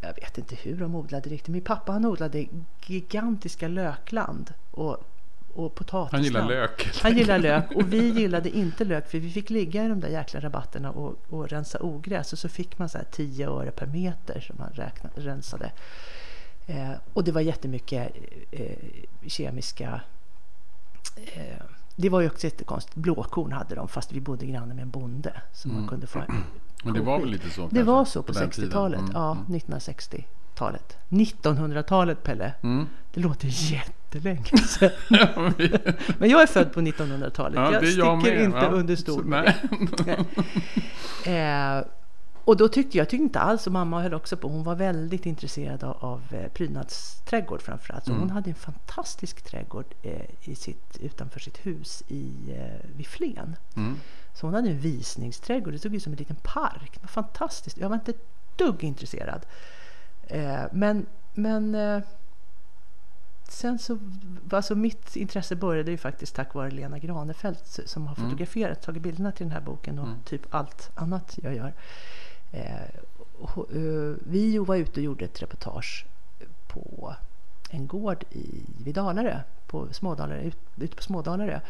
jag 0.00 0.14
vet 0.14 0.38
inte 0.38 0.54
hur 0.54 0.76
de 0.76 0.94
odlade 0.94 1.30
riktigt. 1.30 1.48
Min 1.48 1.62
pappa 1.62 1.92
han 1.92 2.04
odlade 2.04 2.46
gigantiska 2.86 3.68
lökland 3.68 4.54
och, 4.70 5.04
och 5.54 5.74
potatisland. 5.74 6.12
Han 6.12 6.22
gillar 6.22 6.48
lök. 6.48 6.90
Han 7.02 7.16
gillar 7.16 7.38
lök 7.38 7.72
och 7.72 7.92
vi 7.92 8.08
gillade 8.08 8.50
inte 8.56 8.84
lök 8.84 9.10
för 9.10 9.18
vi 9.18 9.30
fick 9.30 9.50
ligga 9.50 9.84
i 9.84 9.88
de 9.88 10.00
där 10.00 10.08
jäkla 10.08 10.40
rabatterna 10.40 10.90
och, 10.90 11.16
och 11.28 11.48
rensa 11.48 11.78
ogräs 11.80 12.32
och 12.32 12.38
så 12.38 12.48
fick 12.48 12.78
man 12.78 12.88
så 12.88 12.98
här 12.98 13.06
10 13.10 13.50
öre 13.50 13.70
per 13.70 13.86
meter 13.86 14.40
som 14.40 14.56
man 14.58 14.70
räkna, 14.72 15.10
rensade. 15.14 15.72
Eh, 16.66 16.92
och 17.12 17.24
det 17.24 17.32
var 17.32 17.40
jättemycket 17.40 18.12
eh, 18.50 18.76
kemiska 19.26 20.00
eh, 21.16 21.62
det 21.96 22.08
var 22.08 22.20
ju 22.20 22.26
också 22.26 22.46
jättekonstigt. 22.46 22.96
Blåkorn 22.96 23.52
hade 23.52 23.74
de 23.74 23.88
fast 23.88 24.12
vi 24.12 24.20
bodde 24.20 24.46
granne 24.46 24.74
med 24.74 24.82
en 24.82 24.90
bonde. 24.90 25.32
Så 25.52 25.68
man 25.68 25.88
kunde 25.88 26.06
få 26.06 26.18
Mm. 26.18 26.42
Men 26.84 26.94
det 26.94 27.00
var 27.00 27.18
väl 27.20 27.28
lite 27.28 27.50
så? 27.50 27.60
Det 27.62 27.68
kanske, 27.68 27.82
var 27.82 28.04
så 28.04 28.22
på, 28.22 28.32
tiden? 28.32 28.50
60-talet. 28.50 29.00
Mm, 29.00 29.10
Ja, 29.14 29.32
mm. 29.48 29.60
1960-talet. 29.60 30.96
1900-talet 31.08 32.22
Pelle. 32.22 32.52
Mm. 32.62 32.86
Det 33.14 33.20
låter 33.20 33.48
jättelänge 33.72 34.44
sedan. 34.68 34.90
Men 36.18 36.30
jag 36.30 36.42
är 36.42 36.46
född 36.46 36.72
på 36.72 36.80
1900-talet. 36.80 37.56
ja, 37.56 37.72
jag 37.72 37.82
det 37.82 37.86
sticker 37.86 38.34
jag 38.34 38.44
inte 38.44 38.58
ja. 38.58 38.66
under 38.70 38.96
stol 38.96 39.24
med 39.24 39.54
Nej. 40.06 40.16
Eh, 41.26 41.84
och 42.46 42.56
då 42.56 42.68
tyckte 42.68 42.98
jag 42.98 43.08
tyckte 43.08 43.22
inte 43.22 43.40
alls, 43.40 43.66
och 43.66 43.72
mamma 43.72 44.02
höll 44.02 44.14
också 44.14 44.36
på, 44.36 44.48
hon 44.48 44.64
var 44.64 44.74
väldigt 44.74 45.26
intresserad 45.26 45.84
av, 45.84 45.96
av 46.04 46.22
eh, 46.34 46.48
prydnadsträdgård 46.52 47.62
framförallt. 47.62 48.04
Så 48.04 48.10
Mm. 48.10 48.20
hon 48.22 48.30
hade 48.30 48.50
en 48.50 48.56
fantastisk 48.56 49.42
trädgård 49.42 49.94
eh, 50.02 50.20
i 50.40 50.54
sitt, 50.54 50.96
utanför 51.00 51.40
sitt 51.40 51.66
hus 51.66 52.02
i, 52.08 52.32
eh, 52.56 52.90
vid 52.96 53.06
Flen. 53.06 53.56
Mm. 53.76 53.96
Så 54.34 54.46
hon 54.46 54.54
hade 54.54 54.68
en 54.70 54.78
visningsträdgård, 54.80 55.72
det 55.72 55.78
såg 55.78 55.94
ut 55.94 56.02
som 56.02 56.12
en 56.12 56.18
liten 56.18 56.36
park. 56.42 56.90
Det 56.94 57.00
var 57.02 57.08
fantastiskt. 57.08 57.78
Jag 57.78 57.88
var 57.88 57.96
inte 57.96 58.10
ett 58.10 58.26
dugg 58.56 58.84
intresserad. 58.84 59.46
Eh, 60.26 60.60
men 60.72 61.06
men 61.34 61.74
eh, 61.74 62.02
sen 63.48 63.78
så, 63.78 63.98
alltså 64.50 64.74
mitt 64.74 65.16
intresse 65.16 65.56
började 65.56 65.90
ju 65.90 65.96
faktiskt 65.98 66.34
tack 66.34 66.54
vare 66.54 66.70
Lena 66.70 66.98
Granefelt 66.98 67.80
som 67.86 68.06
har 68.06 68.16
Mm. 68.16 68.30
fotograferat, 68.30 68.82
tagit 68.82 69.02
bilderna 69.02 69.32
till 69.32 69.46
den 69.46 69.52
här 69.52 69.60
boken 69.60 69.98
och 69.98 70.06
Mm. 70.06 70.18
typ 70.24 70.54
allt 70.54 70.90
annat 70.94 71.38
jag 71.42 71.54
gör. 71.54 71.72
Eh, 72.52 72.82
eh, 72.82 74.14
vi 74.24 74.58
var 74.58 74.76
ute 74.76 75.00
och 75.00 75.04
gjorde 75.04 75.24
ett 75.24 75.42
reportage 75.42 76.06
på 76.68 77.14
en 77.70 77.86
gård 77.86 78.24
i, 78.30 78.62
vid 78.84 78.94
Dalarö, 78.94 79.40
på 79.66 79.88
Smådalarö, 79.92 80.40
ut, 80.40 80.56
ute 80.76 80.96
på 80.96 81.02
Smådalarö. 81.02 81.60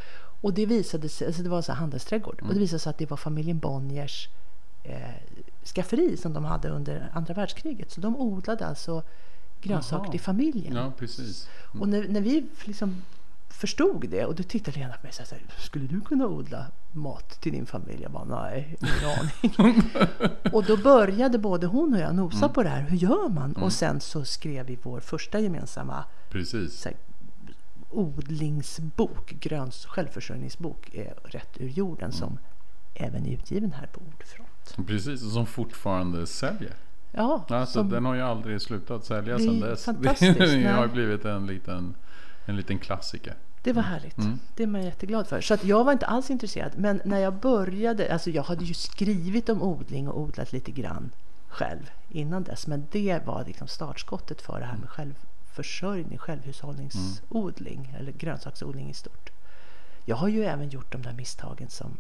Och 0.41 0.55
det 0.55 0.67
visade 0.67 1.09
sig, 1.09 1.27
alltså 1.27 1.43
det 1.43 1.49
var 1.49 1.71
en 1.71 1.77
handelsträdgård, 1.77 2.43
och 2.43 2.55
det 2.55 2.61
visade 2.61 2.79
sig 2.79 2.91
att 2.91 2.99
det 2.99 3.11
var 3.11 3.17
familjen 3.17 3.59
Bonniers 3.59 4.29
eh, 4.83 4.99
skafferi 5.65 6.17
som 6.17 6.33
de 6.33 6.45
hade 6.45 6.69
under 6.69 7.11
andra 7.13 7.35
världskriget. 7.35 7.91
Så 7.91 8.01
de 8.01 8.17
odlade 8.17 8.67
alltså 8.67 9.03
grönsaker 9.63 10.05
Jaha. 10.05 10.11
till 10.11 10.21
familjen. 10.21 10.77
Ja, 10.77 10.93
precis. 10.99 11.49
Och 11.81 11.89
när, 11.89 12.09
när 12.09 12.21
vi 12.21 12.47
liksom 12.65 13.03
förstod 13.57 14.09
det 14.09 14.25
och 14.25 14.35
då 14.35 14.43
tittade 14.43 14.79
Lena 14.79 14.93
på 14.95 15.03
mig 15.03 15.09
och 15.21 15.27
sa 15.27 15.37
Skulle 15.59 15.87
du 15.87 16.01
kunna 16.01 16.27
odla 16.27 16.67
mat 16.93 17.29
till 17.41 17.53
din 17.53 17.67
familj? 17.67 18.03
Jag 18.03 18.11
bara 18.13 18.25
nej, 18.25 18.77
ingen 18.81 19.19
aning. 19.19 19.83
och 20.53 20.65
då 20.65 20.77
började 20.77 21.39
både 21.39 21.67
hon 21.67 21.95
och 21.95 22.01
jag 22.01 22.15
nosa 22.15 22.37
Mm. 22.39 22.53
på 22.53 22.63
det 22.63 22.69
här. 22.69 22.81
Hur 22.83 22.97
gör 22.97 23.29
man? 23.29 23.53
Och 23.53 23.73
sen 23.73 24.01
så 24.01 24.25
skrev 24.25 24.67
vi 24.67 24.79
vår 24.83 25.01
första 25.01 25.41
gemensamma 25.41 26.05
Precis. 26.31 26.85
här, 26.85 26.95
odlingsbok, 27.91 29.31
gröns 29.41 29.87
självförsörjningsbok, 29.87 30.95
eh, 30.95 31.13
Rätt 31.25 31.51
ur 31.61 31.69
jorden 31.69 32.13
som 32.13 32.39
även 32.95 33.27
är 33.27 33.33
utgiven 33.33 33.73
här 33.73 33.87
på 33.87 34.01
Ordfront. 34.01 34.89
Precis, 34.89 35.25
och 35.25 35.31
som 35.31 35.47
fortfarande 35.47 36.27
säljer. 36.27 36.75
Ja, 37.13 37.45
Alltså, 37.49 37.73
som, 37.73 37.89
Den 37.91 38.05
har 38.05 38.15
ju 38.15 38.21
aldrig 38.21 38.61
slutat 38.61 39.05
sälja 39.05 39.39
sedan 39.39 39.61
dess. 39.61 39.85
Det 40.21 40.73
har 40.73 40.87
blivit 40.89 41.25
en 41.25 41.47
liten, 41.47 41.95
en 42.47 42.57
liten 42.57 42.79
klassiker. 42.79 43.35
Det 43.67 43.73
var 43.73 43.83
härligt. 43.83 44.19
Mm. 44.19 44.39
Det 44.55 44.63
är 44.63 44.67
man 44.67 44.83
jätteglad 44.85 45.27
för. 45.27 45.41
Så 45.41 45.55
att 45.55 45.65
jag 45.65 45.85
var 45.85 45.93
inte 45.93 46.07
alls 46.07 46.31
intresserad. 46.31 46.73
Men 46.77 47.01
när 47.05 47.19
jag 47.19 47.35
började, 47.35 48.13
alltså 48.13 48.31
jag 48.31 48.43
hade 48.43 48.65
ju 48.65 48.75
skrivit 48.75 49.49
om 49.49 49.63
odling 49.63 50.09
och 50.09 50.21
odlat 50.21 50.53
lite 50.53 50.71
grann 50.71 51.11
själv 51.49 51.91
innan 52.09 52.43
dess. 52.45 52.67
Men 52.67 52.87
det 52.91 53.27
var 53.27 53.45
liksom 53.45 53.69
startskottet 53.69 54.43
för 54.43 54.61
det 54.61 54.67
här 54.67 54.77
med 54.77 54.89
självförsörjning, 54.91 56.19
självhushållningsodling 56.19 57.95
eller 57.99 58.13
grönsaksodling 58.13 58.91
i 58.91 58.95
stort. 58.95 59.31
Jag 60.05 60.17
har 60.17 60.29
ju 60.29 60.45
även 60.45 60.69
gjort 60.69 60.93
de 60.93 61.03
där 61.03 61.13
misstagen 61.13 61.69
som 61.71 61.99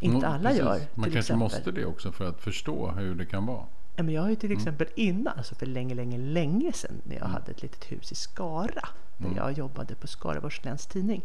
inte 0.00 0.16
Mm, 0.26 0.30
alla 0.32 0.48
precis. 0.48 0.58
gör. 0.64 0.68
Man 0.94 1.04
kanske 1.04 1.18
exempel. 1.18 1.38
måste 1.38 1.70
det 1.72 1.84
också 1.84 2.12
för 2.12 2.28
att 2.28 2.40
förstå 2.40 2.90
hur 2.90 3.14
det 3.14 3.26
kan 3.26 3.46
vara. 3.46 3.64
Men 3.96 4.08
jag 4.08 4.22
har 4.22 4.28
ju 4.30 4.36
till 4.36 4.52
exempel 4.52 4.86
innan, 4.96 5.38
alltså 5.38 5.54
för 5.54 5.66
länge, 5.66 5.94
länge, 5.94 6.18
länge 6.18 6.72
sedan 6.72 7.00
när 7.04 7.16
jag 7.16 7.24
hade 7.26 7.50
ett 7.50 7.62
litet 7.62 7.92
hus 7.92 8.12
i 8.12 8.14
Skara. 8.14 8.88
Där 9.16 9.32
jag 9.36 9.52
jobbade 9.52 9.94
på 9.94 10.06
Skaraborgs 10.06 10.64
Läns 10.64 10.86
Tidning. 10.86 11.22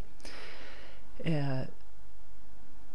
Eh, 1.18 1.58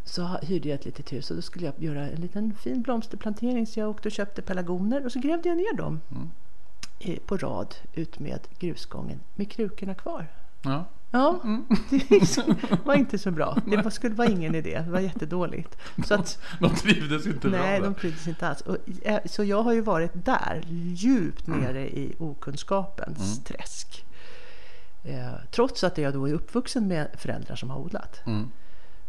så 0.04 0.38
hyrde 0.42 0.70
jag 0.70 0.80
ett 0.80 0.86
litet 0.86 1.14
hus 1.14 1.30
och 1.30 1.36
då 1.36 1.42
skulle 1.42 1.66
jag 1.66 1.74
göra 1.78 2.10
en 2.10 2.22
liten 2.22 2.54
fin 2.56 2.82
blomsterplantering. 2.82 3.68
Så 3.68 3.80
jag 3.80 3.90
åkte 3.90 4.08
och 4.08 4.12
köpte 4.12 4.42
pelargoner 4.42 5.06
och 5.06 5.12
så 5.12 5.20
grävde 5.20 5.50
jag 5.50 5.58
ner 5.58 5.78
dem 5.78 6.02
i, 7.00 7.20
på 7.20 7.38
rad 7.38 7.76
ut 7.94 8.20
med 8.20 8.40
grusgången 8.60 9.20
med 9.36 9.52
krukorna 9.52 9.96
kvar. 9.96 10.28
Ja. 10.62 10.86
Ja, 11.12 11.40
det 11.90 12.10
liksom 12.10 12.56
var 12.84 12.96
inte 12.96 13.18
så 13.18 13.32
bra. 13.32 13.58
Det 13.66 13.78
var, 13.78 13.90
skulle 13.90 14.16
vara 14.16 14.28
ingen 14.28 14.56
idé. 14.56 14.82
Det 14.86 14.92
var 14.92 15.00
jättedåligt. 15.00 15.78
Så 16.06 16.14
att, 16.14 16.40
De 16.60 16.76
trivdes 16.76 17.26
inte 17.26 17.48
nej, 17.48 17.80
bra 17.80 17.90
de 17.90 17.96
trivdes 17.96 18.28
inte 18.28 18.48
alls. 18.48 18.62
Och, 18.62 18.78
eh, 19.02 19.20
så 19.26 19.44
jag 19.44 19.64
har 19.64 19.74
ju 19.74 19.82
varit 19.82 20.12
där, 20.14 20.62
djupt 20.96 21.48
nere 21.48 21.90
i 21.90 22.16
okunskapens 22.20 23.44
träsk. 23.44 24.06
Eh, 25.06 25.34
trots 25.52 25.84
att 25.84 25.98
jag 25.98 26.14
då 26.14 26.30
är 26.30 26.34
uppvuxen 26.34 26.88
med 26.88 27.08
föräldrar 27.18 27.56
som 27.56 27.70
har 27.70 27.80
odlat. 27.80 28.22
Mm. 28.26 28.52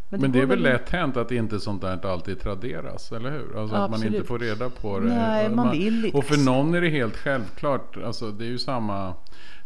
Men 0.09 0.21
det 0.21 0.27
går 0.27 0.41
är 0.41 0.45
väl 0.45 0.59
lätt 0.59 0.89
hänt 0.89 1.17
att 1.17 1.31
inte 1.31 1.59
sånt 1.59 1.81
där 1.81 1.93
inte 1.93 2.11
alltid 2.11 2.39
traderas, 2.41 3.11
eller 3.11 3.31
hur? 3.31 3.59
Alltså 3.61 3.75
att 3.75 3.91
man 3.91 4.03
inte 4.03 4.23
får 4.23 4.39
reda 4.39 4.69
på 4.69 4.99
det. 4.99 5.07
Nej, 5.07 5.49
Och 5.49 5.55
man 5.55 5.71
vill 5.71 6.05
inte. 6.05 6.17
Och 6.17 6.25
för 6.25 6.37
någon 6.37 6.73
är 6.75 6.81
det 6.81 6.89
helt 6.89 7.17
självklart. 7.17 7.97
Alltså 8.05 8.31
det 8.31 8.45
är 8.45 8.49
ju 8.49 8.57
samma. 8.57 9.13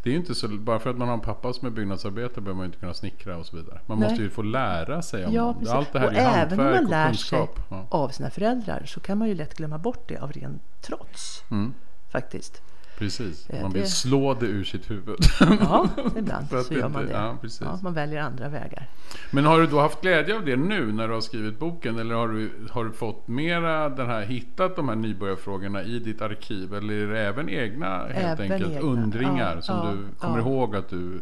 Det 0.04 0.10
är 0.12 0.16
inte 0.16 0.36
så, 0.36 0.48
bara 0.48 0.80
för 0.80 0.90
att 0.90 0.98
man 0.98 1.08
har 1.08 1.14
en 1.16 1.22
pappa 1.22 1.54
som 1.54 1.68
är 1.68 1.72
byggnadsarbetare 1.72 2.42
behöver 2.42 2.58
man 2.58 2.66
inte 2.66 2.78
kunna 2.78 2.94
snickra 2.94 3.38
och 3.38 3.46
så 3.46 3.56
vidare. 3.56 3.80
Man 3.86 4.00
Nej. 4.00 4.10
måste 4.10 4.24
ju 4.24 4.30
få 4.30 4.42
lära 4.42 5.02
sig 5.02 5.26
om 5.26 5.34
Ja, 5.34 5.54
precis. 5.54 5.70
allt 5.74 5.94
det 5.94 6.00
här 6.00 6.08
och 6.08 6.14
är 6.14 6.46
även 6.46 6.60
om 6.60 6.66
man 6.66 6.86
lär 6.86 7.14
sig. 7.14 7.48
Ja. 7.70 7.86
av 7.90 8.10
sina 8.10 8.30
föräldrar 8.30 8.84
så 8.86 9.00
kan 9.00 9.18
man 9.18 9.28
ju 9.28 9.36
lätt 9.36 9.54
glömma 9.58 9.78
bort 9.78 10.04
det 10.08 10.18
av 10.18 10.32
ren 10.32 10.60
trots. 10.82 11.44
Mm. 11.52 11.74
Faktiskt. 12.10 12.62
Precis, 12.98 13.50
Eh, 13.50 13.62
man 13.62 13.72
vill 13.72 13.92
slå 13.92 14.34
det 14.34 14.46
ur 14.46 14.64
sitt 14.64 14.90
huvud. 14.92 15.18
Ja, 15.40 15.90
ibland 16.18 16.48
så 16.50 16.74
gör 16.74 16.90
man 16.90 17.06
det. 17.06 17.12
ja. 17.12 17.38
Ja, 17.62 17.80
man 17.84 17.94
väljer 17.94 18.22
andra 18.22 18.50
vägar. 18.50 18.88
Men 19.32 19.46
har 19.46 19.60
du 19.60 19.68
då 19.68 19.80
haft 19.80 20.02
glädje 20.02 20.36
av 20.36 20.46
det 20.46 20.56
nu 20.56 20.92
när 20.92 21.08
du 21.08 21.14
har 21.14 21.22
skrivit 21.22 21.60
boken? 21.60 22.00
Eller 22.00 22.16
har 22.16 22.28
du, 22.28 22.52
har 22.72 22.86
du 22.86 22.92
fått 22.92 23.28
mera 23.28 23.90
den 23.90 24.08
här, 24.08 24.22
hittat 24.22 24.76
de 24.76 24.90
här 24.90 24.96
nybörjarfrågorna 24.96 25.84
i 25.84 26.00
ditt 26.00 26.22
arkiv? 26.22 26.74
Eller 26.74 26.94
är 26.94 27.08
det 27.08 27.20
även 27.20 27.50
egna 27.50 27.98
helt 28.08 28.40
Även 28.40 28.52
enkelt 28.52 28.72
egna. 28.72 28.82
undringar 28.82 29.56
Ja, 29.56 29.62
som 29.62 29.88
du 29.98 30.20
kommer 30.20 30.40
ihåg 30.40 30.76
att 30.76 30.90
du 30.90 31.22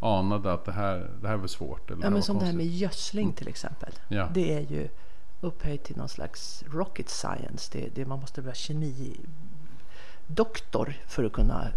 anade 0.00 0.52
att 0.52 0.64
det 0.64 0.72
här, 0.72 1.10
det 1.22 1.28
här 1.28 1.36
var 1.36 1.46
svårt? 1.46 1.90
Eller 1.90 2.02
Ja, 2.04 2.10
men 2.10 2.22
som 2.22 2.38
det 2.38 2.44
här 2.44 2.52
med 2.52 2.62
konstigt? 2.64 2.80
gödsling 2.80 3.32
till 3.32 3.48
exempel. 3.48 3.92
Ja. 4.08 4.28
Det 4.34 4.52
är 4.54 4.60
ju 4.60 4.88
upphöjt 5.40 5.84
till 5.84 5.96
någon 5.96 6.08
slags 6.08 6.64
rocket 6.72 7.08
science. 7.08 7.70
Det, 7.72 7.88
det, 7.94 8.04
man 8.04 8.20
måste 8.20 8.40
vara 8.42 8.54
kemi 8.54 9.16
doktor 10.26 10.94
för 11.06 11.24
att 11.24 11.32
kunna 11.32 11.68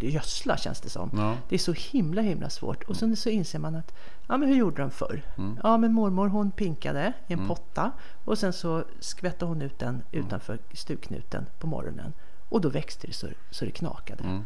gödsla 0.00 0.56
känns 0.56 0.80
det 0.80 0.88
som. 0.90 1.10
Ja. 1.16 1.36
Det 1.48 1.54
är 1.54 1.58
så 1.58 1.72
himla 1.72 2.22
himla 2.22 2.50
svårt. 2.50 2.84
Och 2.84 2.96
sen 2.96 3.16
så 3.16 3.28
inser 3.28 3.58
man 3.58 3.74
att, 3.74 3.94
ja 4.26 4.36
men 4.36 4.48
hur 4.48 4.56
gjorde 4.56 4.82
de 4.82 4.90
förr? 4.90 5.22
Mm. 5.38 5.58
Ja 5.62 5.76
men 5.78 5.92
mormor 5.92 6.28
hon 6.28 6.50
pinkade 6.50 7.12
i 7.26 7.32
en 7.32 7.46
potta 7.48 7.90
och 8.24 8.38
sen 8.38 8.52
så 8.52 8.84
skvätte 9.00 9.44
hon 9.44 9.62
ut 9.62 9.78
den 9.78 9.88
Mm. 10.12 10.26
utanför 10.26 10.58
stugknuten 10.72 11.46
på 11.58 11.66
morgonen. 11.66 12.12
Och 12.48 12.60
då 12.60 12.68
växte 12.68 13.06
det 13.06 13.12
så, 13.12 13.28
så 13.50 13.64
det 13.64 13.70
knakade. 13.70 14.24
Mm. 14.24 14.44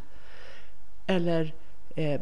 Eller 1.07 1.55
eh, 1.97 2.21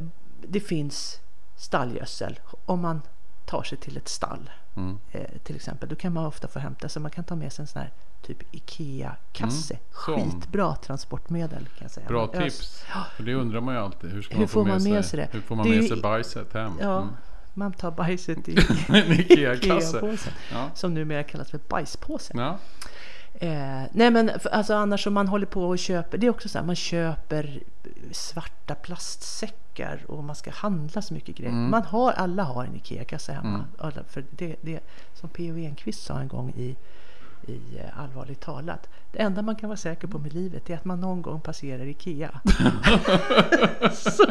det 0.49 0.61
finns 0.61 1.21
stallgödsel. 1.57 2.41
Om 2.67 2.81
man 2.81 3.03
tar 3.47 3.63
sig 3.63 3.79
till 3.79 3.97
ett 3.97 4.09
stall 4.09 4.51
Mm. 4.77 4.99
eh, 5.13 5.31
till 5.45 5.57
exempel. 5.57 5.89
Då 5.89 5.97
kan 5.97 6.13
man 6.13 6.27
ofta 6.27 6.49
få 6.49 6.59
hämta 6.59 6.89
så 6.89 7.01
man 7.01 7.11
kan 7.11 7.25
ta 7.25 7.37
med 7.37 7.53
sig 7.53 7.63
en 7.63 7.67
sån 7.67 7.83
här 7.83 7.91
typ 8.23 8.39
IKEA-kasse. 8.55 9.79
sån. 10.07 10.31
Skitbra 10.31 10.75
transportmedel 10.77 11.67
kan 11.67 11.79
jag 11.85 11.91
säga. 11.91 12.07
Bra 12.09 12.27
ös- 12.33 12.43
tips. 12.45 12.85
För 13.17 13.23
det 13.23 13.35
undrar 13.35 13.61
man 13.61 13.75
ju 13.75 13.81
alltid. 13.81 14.11
Hur, 14.11 14.23
ska 14.23 14.35
Hur 14.35 14.41
man 14.41 14.49
få 14.49 14.53
får 14.53 14.69
man 14.69 14.83
med 14.83 15.05
sig 15.05 15.17
det? 15.21 15.29
Hur 15.33 15.41
får 15.41 15.57
man 15.57 15.71
Det 15.71 15.77
med 15.77 15.89
sig 15.89 15.99
i- 15.99 16.03
bajset 16.03 16.53
hem? 16.55 16.73
Ja, 16.81 16.97
Mm. 17.03 17.15
man 17.55 17.73
tar 17.73 17.91
bajset 17.91 18.49
i 18.49 18.53
Ikea-kasse. 18.53 19.97
IKEA-påsen. 19.99 20.33
Ja. 20.53 20.71
Som 20.75 20.95
numera 20.95 21.23
kallas 21.23 21.50
för 21.50 21.61
bajspåse. 21.69 22.33
Ja. 22.37 22.59
Eh, 23.35 23.83
nej 23.93 24.11
men 24.11 24.31
alltså 24.53 24.75
annars 24.75 25.07
om 25.07 25.15
man 25.15 25.29
håller 25.29 25.47
på 25.47 25.65
och 25.69 25.79
köper, 25.79 26.19
det 26.19 26.27
är 26.27 26.31
också 26.31 26.49
så 26.49 26.59
här, 26.59 26.67
man 26.67 26.77
köper 26.77 27.62
svarta 28.12 28.75
plastsäckar 28.75 30.05
och 30.09 30.25
man 30.25 30.37
ska 30.37 30.50
handla 30.50 31.03
så 31.03 31.15
mycket 31.15 31.37
grejer. 31.37 31.53
Mm. 31.53 31.71
Man 31.71 31.83
har, 31.83 32.12
alla 32.12 32.43
har 32.43 32.65
en 32.65 32.77
IKEA-kasse 32.77 33.33
hemma. 33.33 33.65
Alla, 33.79 34.05
för 34.09 34.25
det, 34.31 34.57
det, 34.61 34.81
som 35.15 35.29
P.O. 35.29 35.57
Enquist 35.57 36.03
sa 36.05 36.21
en 36.21 36.29
gång 36.29 36.50
i, 36.57 36.77
i 37.47 37.61
eh, 37.78 38.02
Allvarligt 38.02 38.40
talat. 38.40 38.88
Det 39.12 39.18
enda 39.18 39.42
man 39.42 39.56
kan 39.56 39.68
vara 39.68 39.76
säker 39.76 40.09
på 40.09 40.18
med 40.18 40.35
livet 40.35 40.70
är 40.70 40.75
att 40.75 40.85
man 40.85 41.00
någon 41.00 41.23
gång 41.23 41.40
passerar 41.40 41.87
IKEA. 41.87 42.40
så, 43.92 44.25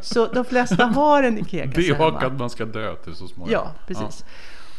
så 0.00 0.26
de 0.26 0.44
flesta 0.44 0.84
har 0.86 1.22
en 1.22 1.38
IKEA-kasse 1.38 1.80
Det 1.80 1.98
och 1.98 2.22
att 2.22 2.38
man 2.38 2.50
ska 2.50 2.64
dö 2.64 2.94
till 2.96 3.14
så 3.14 3.28
småningom. 3.28 3.62
Ja, 3.64 3.72
precis. 3.86 4.24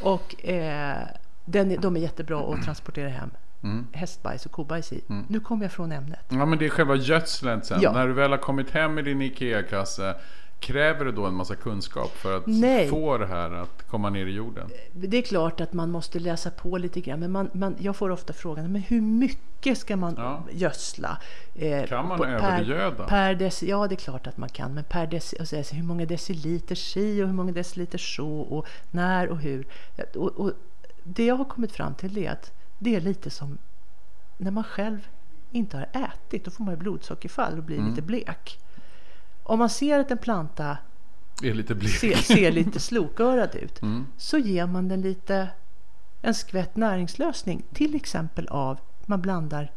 Och 0.01 0.45
eh, 0.45 0.97
den, 1.45 1.81
de 1.81 1.95
är 1.95 1.99
jättebra 1.99 2.53
att 2.53 2.63
transportera 2.63 3.09
hem 3.09 3.31
Mm. 3.63 3.87
hästbajs 3.93 4.45
och 4.45 4.51
kobajs 4.51 4.93
i. 4.93 5.03
Nu 5.27 5.39
kommer 5.39 5.65
jag 5.65 5.71
från 5.71 5.91
ämnet. 5.91 6.25
Ja 6.29 6.45
men 6.45 6.59
det 6.59 6.65
är 6.65 6.69
själva 6.69 6.95
gödslet 6.95 7.65
sen. 7.65 7.81
Ja. 7.81 7.91
När 7.91 8.07
du 8.07 8.13
väl 8.13 8.31
har 8.31 8.37
kommit 8.37 8.71
hem 8.71 8.93
med 8.93 9.05
din 9.05 9.21
IKEA-kasse. 9.21 10.15
Kräver 10.59 11.05
det 11.05 11.11
då 11.11 11.25
en 11.25 11.33
massa 11.33 11.55
kunskap 11.55 12.09
för 12.17 12.37
att 12.37 12.43
Nej. 12.47 12.89
få 12.89 13.17
det 13.17 13.27
här 13.27 13.51
att 13.51 13.83
komma 13.87 14.09
ner 14.09 14.25
i 14.25 14.31
jorden? 14.31 14.69
Det 14.91 15.17
är 15.17 15.21
klart 15.21 15.61
att 15.61 15.73
man 15.73 15.91
måste 15.91 16.19
läsa 16.19 16.49
på 16.51 16.77
lite 16.77 17.01
grann. 17.01 17.19
Men 17.19 17.31
man, 17.31 17.49
man, 17.53 17.75
jag 17.79 17.95
får 17.95 18.09
ofta 18.09 18.33
frågan, 18.33 18.71
men 18.71 18.81
hur 18.81 19.01
mycket 19.01 19.77
ska 19.77 19.97
man 19.97 20.13
Ja. 20.17 20.43
gödsla? 20.51 21.17
Eh, 21.55 21.85
Kan 21.85 22.07
man 22.07 22.17
på- 22.17 22.25
övergöda? 22.25 23.07
Per 23.07 23.35
deci, 23.35 23.69
ja, 23.69 23.87
det 23.87 23.95
är 23.95 23.97
klart 23.97 24.27
att 24.27 24.37
man 24.37 24.49
kan. 24.49 24.73
Men 24.73 24.83
per 24.83 25.07
deci, 25.07 25.39
alltså, 25.39 25.55
hur 25.75 25.83
många 25.83 26.05
deciliter 26.05 26.75
si 26.75 27.21
och 27.23 27.27
hur 27.27 27.33
många 27.33 27.51
deciliter 27.51 27.97
så 27.97 28.29
och 28.39 28.67
när 28.91 29.27
och 29.29 29.37
hur. 29.37 29.67
Och, 30.15 30.39
och 30.39 30.51
det 31.03 31.25
jag 31.25 31.35
har 31.35 31.45
kommit 31.45 31.71
fram 31.71 31.93
till 31.95 32.17
är 32.17 32.31
att 32.31 32.51
det 32.79 32.95
är 32.95 33.01
lite 33.01 33.29
som 33.29 33.57
när 34.37 34.51
man 34.51 34.63
själv 34.63 35.07
inte 35.51 35.77
har 35.77 35.85
ätit. 36.03 36.45
Då 36.45 36.51
får 36.51 36.63
man 36.63 36.73
ju 36.73 36.79
blodsockerfall 36.79 37.57
och 37.57 37.63
blir 37.63 37.77
Mm. 37.77 37.89
lite 37.89 38.01
blek. 38.01 38.59
Om 39.47 39.59
man 39.59 39.69
ser 39.69 39.99
att 39.99 40.11
en 40.11 40.17
planta 40.17 40.77
Är 41.43 41.53
lite 41.53 41.75
blek. 41.75 41.91
ser, 41.91 42.15
ser 42.15 42.51
lite 42.51 42.79
slokörad 42.79 43.55
ut 43.55 43.81
Mm. 43.81 44.05
så 44.17 44.37
ger 44.37 44.65
man 44.65 44.87
den 44.87 45.01
lite 45.01 45.49
en 46.21 46.33
skvätt 46.33 46.75
näringslösning. 46.75 47.63
Till 47.73 47.95
exempel 47.95 48.47
av 48.47 48.79
man 49.05 49.21
blandar 49.21 49.71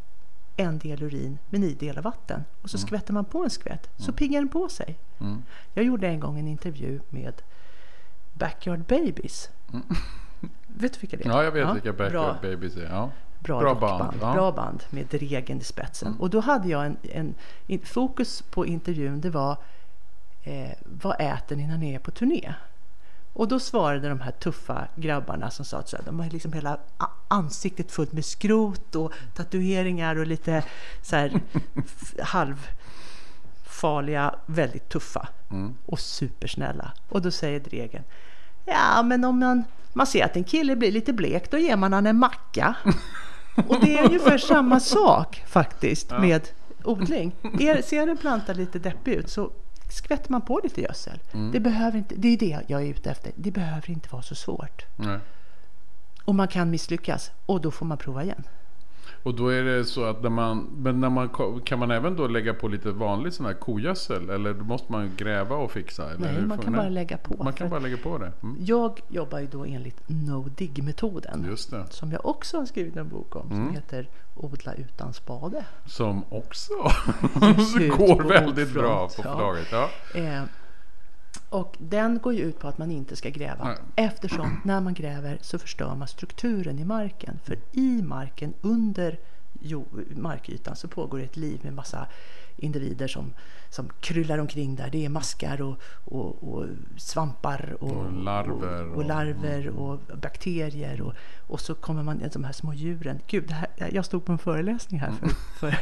en 0.56 0.78
del 0.78 1.02
urin 1.02 1.38
med 1.50 1.60
nio 1.60 1.74
delar 1.74 2.02
vatten 2.02 2.44
och 2.62 2.70
så 2.70 2.78
skvätter 2.78 3.12
man 3.12 3.24
på 3.24 3.44
en 3.44 3.50
skvätt 3.50 3.90
så 3.96 4.12
piggar 4.12 4.40
den 4.40 4.48
på 4.48 4.68
sig. 4.68 4.98
Mm. 5.20 5.42
Jag 5.74 5.84
gjorde 5.84 6.08
en 6.08 6.20
gång 6.20 6.38
en 6.38 6.48
intervju 6.48 7.00
med 7.08 7.42
Backyard 8.34 8.80
Babies. 8.84 9.50
Vet 10.66 10.92
du 10.92 10.98
vilka 11.00 11.16
det 11.16 11.24
är? 11.24 11.28
Ja, 11.28 11.44
jag 11.44 11.52
vet 11.52 11.74
vilka 11.74 11.92
bra, 11.92 12.06
Backyard 12.08 12.40
Babies 12.42 12.76
är. 12.76 12.82
Ja. 12.90 13.10
Bra, 13.40 13.60
Bra 13.60 13.70
rockband, 13.70 13.98
band, 13.98 14.16
ja. 14.20 14.32
bra 14.34 14.52
band 14.52 14.82
med 14.90 15.06
Dregen 15.06 15.60
i 15.60 15.64
spetsen. 15.64 16.16
Och 16.18 16.30
då 16.30 16.40
hade 16.40 16.68
jag 16.68 16.86
en, 16.86 16.96
en, 17.02 17.34
in, 17.66 17.80
fokus 17.84 18.42
på 18.42 18.66
intervjun, 18.66 19.20
det 19.20 19.30
var 19.30 19.56
eh, 20.42 20.70
vad 20.84 21.20
äter 21.20 21.56
ni 21.56 21.66
när 21.66 21.78
ni 21.78 21.94
är 21.94 21.98
på 21.98 22.10
turné? 22.10 22.54
Och 23.32 23.48
då 23.48 23.60
svarade 23.60 24.08
de 24.08 24.20
här 24.20 24.30
tuffa 24.32 24.86
grabbarna 24.96 25.50
som 25.50 25.64
sa 25.64 25.78
att 25.78 25.94
de 26.04 26.20
har 26.20 26.30
liksom 26.30 26.52
hela 26.52 26.78
ansiktet 27.28 27.92
fullt 27.92 28.12
med 28.12 28.24
skrot 28.24 28.94
och 28.94 29.12
tatueringar 29.34 30.16
och 30.16 30.26
lite 30.26 30.64
så 31.02 31.16
här 31.16 31.40
halvfarliga, 32.22 34.34
väldigt 34.46 34.88
tuffa 34.88 35.28
Mm. 35.50 35.74
och 35.86 36.00
supersnälla. 36.00 36.92
Och 37.08 37.22
då 37.22 37.30
säger 37.30 37.60
Dregen, 37.60 38.02
ja 38.64 39.02
men 39.02 39.24
om 39.24 39.38
man, 39.38 39.64
man 39.92 40.06
ser 40.06 40.24
att 40.24 40.36
en 40.36 40.44
kille 40.44 40.76
blir 40.76 40.92
lite 40.92 41.12
blek, 41.12 41.50
då 41.50 41.58
ger 41.58 41.76
man 41.76 41.92
han 41.92 42.06
en 42.06 42.18
macka. 42.18 42.74
Och 43.54 43.80
det 43.80 43.98
är 43.98 44.04
ungefär 44.06 44.38
samma 44.52 44.80
sak 44.80 45.42
faktiskt 45.46 46.10
med 46.10 46.48
odling. 46.84 47.32
Er, 47.60 47.82
ser 47.82 48.06
en 48.06 48.16
planta 48.16 48.52
lite 48.52 48.78
deppig 48.78 49.12
ut 49.12 49.30
så 49.30 49.50
skvätter 49.88 50.32
man 50.32 50.40
på 50.40 50.60
lite 50.64 50.80
gödsel. 50.80 51.18
Det, 51.52 51.60
behöver 51.60 51.98
inte, 51.98 52.14
det 52.14 52.28
är 52.28 52.36
det 52.36 52.60
jag 52.66 52.82
är 52.82 52.86
ute 52.86 53.10
efter. 53.10 53.32
Det 53.36 53.50
behöver 53.50 53.90
inte 53.90 54.08
vara 54.12 54.22
så 54.22 54.34
svårt. 54.34 54.86
Nej. 54.96 55.18
Och 56.24 56.34
man 56.34 56.48
kan 56.48 56.70
misslyckas 56.70 57.30
och 57.46 57.60
då 57.60 57.70
får 57.70 57.86
man 57.86 57.98
prova 57.98 58.22
igen. 58.22 58.42
Och 59.22 59.34
då 59.34 59.48
är 59.48 59.62
det 59.62 59.84
så 59.84 60.04
att 60.04 60.22
när 60.22 60.30
man, 60.30 60.68
men 60.76 61.00
när 61.00 61.10
man, 61.10 61.28
kan 61.64 61.78
man 61.78 61.90
även 61.90 62.16
då 62.16 62.26
lägga 62.26 62.54
på 62.54 62.68
lite 62.68 62.90
vanlig 62.90 63.32
sån 63.32 63.46
här 63.46 63.54
kogödsel? 63.54 64.30
Eller 64.30 64.54
måste 64.54 64.92
man 64.92 65.10
gräva 65.16 65.56
och 65.56 65.70
fixa? 65.70 66.10
Eller 66.10 66.32
Nej, 66.32 66.42
man 66.42 66.58
kan 66.58 66.72
bara 66.72 66.88
lägga 66.88 67.16
på. 67.16 67.44
Man 67.44 67.52
kan 67.52 67.70
bara 67.70 67.80
lägga 67.80 67.96
på 67.96 68.18
det? 68.18 68.32
Mm. 68.42 68.56
Jag 68.60 69.00
jobbar 69.08 69.38
ju 69.38 69.46
då 69.46 69.64
enligt 69.64 70.00
no-dig-metoden. 70.06 71.56
Som 71.90 72.12
jag 72.12 72.26
också 72.26 72.56
har 72.58 72.66
skrivit 72.66 72.96
en 72.96 73.08
bok 73.08 73.36
om 73.36 73.48
som 73.48 73.74
heter 73.74 74.08
Odla 74.34 74.74
utan 74.74 75.12
spade. 75.12 75.64
Som 75.86 76.24
också 76.28 76.72
går 77.98 78.28
väldigt 78.28 78.74
bra 78.74 79.08
på 79.16 79.22
förlaget. 79.22 79.66
Ja. 79.72 79.88
Eh, 80.14 80.42
och 81.48 81.76
den 81.78 82.18
går 82.18 82.34
ju 82.34 82.40
ut 82.42 82.58
på 82.58 82.68
att 82.68 82.78
man 82.78 82.90
inte 82.90 83.16
ska 83.16 83.28
gräva. 83.30 83.64
Nej. 83.64 83.76
Eftersom 83.96 84.60
när 84.64 84.80
man 84.80 84.94
gräver 84.94 85.38
så 85.40 85.58
förstör 85.58 85.94
man 85.94 86.08
strukturen 86.08 86.78
i 86.78 86.84
marken. 86.84 87.38
För 87.44 87.58
i 87.72 88.02
marken 88.02 88.54
under 88.60 89.18
markytan 90.16 90.76
så 90.76 90.88
pågår 90.88 91.20
ett 91.20 91.36
liv 91.36 91.60
med 91.62 91.72
massa 91.74 92.06
individer 92.56 93.08
som, 93.08 93.32
som 93.70 93.88
kryllar 94.00 94.38
omkring 94.38 94.76
där. 94.76 94.90
Det 94.90 95.04
är 95.04 95.08
maskar 95.08 95.62
och, 95.62 95.78
och, 96.04 96.48
och 96.54 96.66
svampar 96.96 97.76
och, 97.80 97.90
Och 97.90 98.12
larver 98.12 98.88
och, 98.90 98.96
och- 98.96 99.04
larver 99.04 99.68
och 99.68 99.98
bakterier 100.22 101.00
och, 101.00 101.14
och 101.46 101.60
så 101.60 101.74
kommer 101.74 102.02
man 102.02 102.22
de 102.32 102.44
här 102.44 102.52
små 102.52 102.74
djuren. 102.74 103.20
Gud, 103.26 103.50
här, 103.50 103.68
jag 103.92 104.04
stod 104.04 104.24
på 104.24 104.32
en 104.32 104.38
föreläsning 104.38 105.00
här 105.00 105.12
för... 105.12 105.28
för 105.58 105.78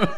nu 0.00 0.06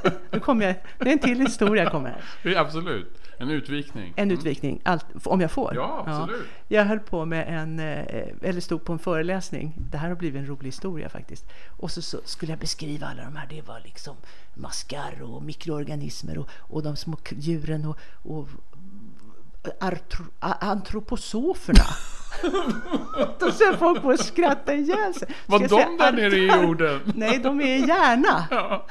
kommer 0.45 0.67
jag, 0.67 0.75
det 0.99 1.09
är 1.09 1.13
en 1.13 1.19
till 1.19 1.41
historia 1.41 1.91
kommer 1.91 2.11
här. 2.11 2.25
Ja, 2.53 2.61
Absolut. 2.61 3.21
En 3.39 3.51
utvikning. 3.51 4.13
En 4.17 4.31
utvikning, 4.31 4.81
allt, 4.85 5.07
om 5.25 5.41
jag 5.41 5.51
får. 5.51 5.73
Ja, 5.75 6.05
absolut. 6.07 6.47
Jag 6.69 6.85
höll 6.85 6.99
på 6.99 7.25
med 7.25 7.49
en, 7.49 7.79
eh, 7.79 8.49
eller 8.49 8.61
stod 8.61 8.85
på 8.85 8.93
en 8.93 8.99
föreläsning. 8.99 9.75
Det 9.91 9.99
här 9.99 10.09
har 10.09 10.17
blivit 10.17 10.41
en 10.41 10.47
rolig 10.47 10.69
historia 10.69 11.09
faktiskt. 11.09 11.45
Och 11.79 11.91
så, 11.91 12.03
så 12.03 12.19
skulle 12.25 12.53
jag 12.53 12.59
beskriva 12.59 13.07
alla 13.07 13.23
de 13.23 13.37
här. 13.37 13.47
Det 13.51 13.63
var 13.63 13.81
liksom 13.85 14.17
maskar 14.55 15.23
och 15.23 15.43
mikroorganismer 15.43 16.39
och, 16.39 16.49
och 16.59 16.83
de 16.83 16.97
små 16.97 17.17
djuren 17.29 17.85
och, 17.85 17.99
och 18.23 18.49
artro, 19.81 20.25
antroposoferna. 20.41 21.85
Då 23.41 23.51
ser 23.51 23.77
folk 23.77 24.03
på 24.03 24.11
att 24.11 24.21
skratta 24.21 24.75
ihjäl 24.75 25.15
sig. 25.15 25.29
Var 25.47 25.59
de 25.59 25.97
där 25.99 26.13
nere 26.13 26.37
i 26.37 26.63
jorden? 26.63 27.01
Nej, 27.15 27.39
de 27.39 27.61
är 27.61 27.77
i 27.77 27.87
hjärna. 27.87 28.47
Ja. 28.55 28.87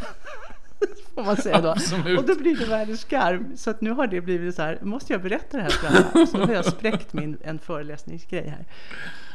Får 1.15 1.23
man 1.23 1.37
säga 1.37 1.61
då. 1.61 1.69
Absolut. 1.69 2.19
Och 2.19 2.25
då 2.25 2.35
blir 2.35 2.57
det 2.57 2.65
världens 2.65 3.05
garv. 3.05 3.55
Så 3.55 3.69
att 3.69 3.81
nu 3.81 3.91
har 3.91 4.07
det 4.07 4.21
blivit 4.21 4.55
så 4.55 4.61
här, 4.61 4.79
måste 4.81 5.13
jag 5.13 5.21
berätta 5.21 5.57
det 5.57 5.63
här 5.63 5.69
för 5.69 5.87
alla? 5.87 6.27
Så 6.27 6.37
har 6.45 6.53
jag 6.53 6.65
spräckt 6.65 7.13
min 7.13 7.37
en 7.43 7.59
föreläsningsgrej 7.59 8.47
här. 8.49 8.65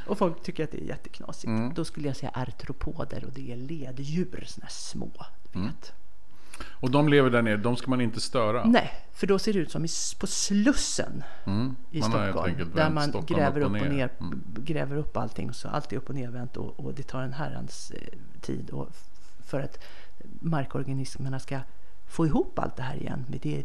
Och 0.06 0.18
folk 0.18 0.42
tycker 0.42 0.64
att 0.64 0.70
det 0.72 0.78
är 0.82 0.86
jätteknasigt. 0.86 1.44
Mm. 1.46 1.74
Då 1.74 1.84
skulle 1.84 2.06
jag 2.08 2.16
säga 2.16 2.30
artropoder 2.34 3.24
och 3.24 3.32
det 3.32 3.52
är 3.52 3.56
leddjur, 3.56 4.44
såna 4.46 4.64
här 4.64 4.70
små. 4.72 5.10
Du 5.52 5.58
Mm. 5.58 5.70
vet. 5.72 5.92
Och 6.80 6.90
de 6.90 7.08
lever 7.08 7.30
där 7.30 7.42
nere, 7.42 7.56
de 7.56 7.76
ska 7.76 7.90
man 7.90 8.00
inte 8.00 8.20
störa. 8.20 8.64
Nej, 8.64 8.90
för 9.12 9.26
då 9.26 9.38
ser 9.38 9.52
det 9.52 9.58
ut 9.58 9.70
som 9.70 9.86
på 10.20 10.26
Slussen 10.26 11.22
Mm. 11.44 11.76
i 11.90 12.02
Stockholm. 12.02 12.54
Där 12.74 12.90
man 12.90 13.08
Stockholm 13.08 13.40
gräver 13.40 13.60
upp 13.60 13.66
och 13.66 13.72
ner. 13.72 13.88
ner, 13.88 14.10
Mm. 14.20 14.42
gräver 14.58 14.96
upp 14.96 15.16
allting. 15.16 15.52
Så 15.52 15.68
allt 15.68 15.92
är 15.92 15.96
upp 15.96 16.08
och 16.08 16.14
nervänt 16.14 16.56
och, 16.56 16.80
och 16.80 16.94
det 16.94 17.02
tar 17.02 17.22
en 17.22 17.32
herrans 17.32 17.90
eh, 17.90 18.18
tid. 18.40 18.70
Och 18.70 18.88
för 19.44 19.60
att 19.60 19.84
markorganismerna 20.40 21.38
ska 21.38 21.60
få 22.06 22.26
ihop 22.26 22.58
allt 22.58 22.76
det 22.76 22.82
här 22.82 22.96
igen. 22.96 23.24
Med 23.28 23.40
det, 23.40 23.58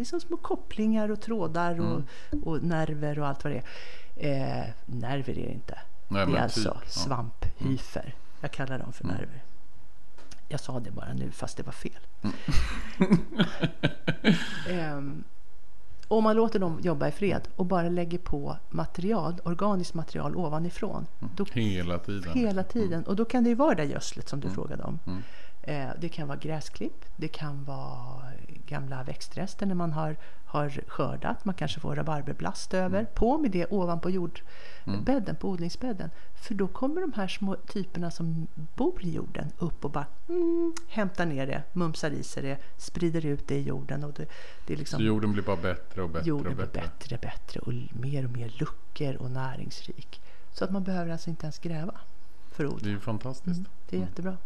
är 0.00 0.04
som 0.04 0.20
små 0.20 0.36
kopplingar 0.36 1.08
och 1.10 1.20
trådar 1.20 1.80
och, 1.80 2.02
Mm. 2.32 2.44
och 2.44 2.62
nerver 2.62 3.18
och 3.18 3.26
allt 3.28 3.44
vad 3.44 3.52
det 3.52 3.62
är. 4.16 4.62
Eh, 4.62 4.68
nerver 4.86 5.38
är 5.38 5.46
det 5.46 5.52
inte. 5.52 5.78
Nej, 6.08 6.26
det 6.26 6.36
är 6.38 6.42
alltså 6.42 6.60
typ, 6.60 6.66
ja. 6.68 6.74
Mm. 6.80 6.88
svamphyfer. 6.88 8.14
Jag 8.40 8.50
kallar 8.50 8.78
dem 8.78 8.92
för 8.92 9.04
nerver. 9.04 9.44
Jag 10.48 10.60
sa 10.60 10.80
det 10.80 10.90
bara 10.90 11.12
nu 11.12 11.30
fast 11.30 11.56
det 11.56 11.62
var 11.62 11.72
fel. 11.72 11.98
Ehm, 14.68 15.24
om 16.08 16.24
man 16.24 16.36
låter 16.36 16.58
dem 16.58 16.80
jobba 16.82 17.08
i 17.08 17.12
fred 17.12 17.48
och 17.56 17.66
bara 17.66 17.88
lägger 17.88 18.18
på 18.18 18.56
material, 18.70 19.40
organiskt 19.44 19.94
material 19.94 20.36
ovanifrån. 20.36 21.06
Då, 21.36 21.44
Hela 21.52 21.98
tiden. 21.98 22.32
hela 22.32 22.62
tiden. 22.64 23.04
Och 23.04 23.16
då 23.16 23.24
kan 23.24 23.44
det 23.44 23.48
ju 23.50 23.54
vara 23.54 23.74
det 23.74 23.82
där 23.82 23.90
gödslet 23.90 24.28
som 24.28 24.40
du 24.40 24.46
Mm. 24.46 24.54
frågade 24.54 24.82
om. 24.82 24.98
Eh, 25.68 25.90
det 25.98 26.08
kan 26.08 26.28
vara 26.28 26.38
gräsklipp, 26.38 27.04
det 27.16 27.28
kan 27.28 27.64
vara 27.64 28.22
gamla 28.66 29.02
växtrester 29.02 29.66
när 29.66 29.74
man 29.74 29.92
har, 29.92 30.16
har 30.44 30.80
skördat. 30.86 31.44
Man 31.44 31.54
kanske 31.54 31.80
får 31.80 31.96
rabarberblast 31.96 32.74
över. 32.74 32.98
Mm. 32.98 33.10
På 33.14 33.38
med 33.38 33.50
det 33.50 33.66
ovanpå 33.66 34.10
jordbädden, 34.10 35.36
på 35.36 35.48
odlingsbädden. 35.48 36.10
För 36.34 36.54
då 36.54 36.68
kommer 36.68 37.00
de 37.00 37.12
här 37.12 37.28
små 37.28 37.56
typerna 37.56 38.10
som 38.10 38.46
bor 38.54 39.04
i 39.04 39.10
jorden 39.10 39.52
upp 39.58 39.84
och 39.84 39.90
bara 39.90 40.06
mm, 40.28 40.74
hämtar 40.88 41.26
ner 41.26 41.46
det, 41.46 41.62
mumsar 41.72 42.10
i 42.10 42.22
sig 42.22 42.42
det, 42.42 42.58
sprider 42.76 43.26
ut 43.26 43.48
det 43.48 43.56
i 43.56 43.62
jorden. 43.62 44.04
Och 44.04 44.12
det, 44.12 44.26
det 44.66 44.72
är 44.72 44.76
liksom 44.76 44.98
Så 44.98 45.04
jorden 45.04 45.32
blir 45.32 45.42
bara 45.42 45.56
bättre 45.56 46.02
och 46.02 46.10
bättre 46.10 46.28
jorden 46.28 46.46
och 46.46 46.56
blir 46.56 46.66
bättre. 46.66 46.80
bättre, 46.80 47.18
bättre 47.18 47.60
och 47.60 47.72
mer 48.00 48.24
och 48.24 48.30
mer 48.30 48.54
luckor 48.58 49.16
och 49.16 49.30
näringsrik. 49.30 50.22
Så 50.52 50.64
att 50.64 50.70
man 50.70 50.84
behöver 50.84 51.12
alltså 51.12 51.30
inte 51.30 51.46
ens 51.46 51.58
gräva 51.58 52.00
för 52.52 52.66
odling. 52.66 52.80
Det 52.82 52.88
är 52.88 52.92
ju 52.92 53.00
fantastiskt. 53.00 53.60
Det 53.90 53.96
är 53.96 54.00
jättebra. 54.00 54.36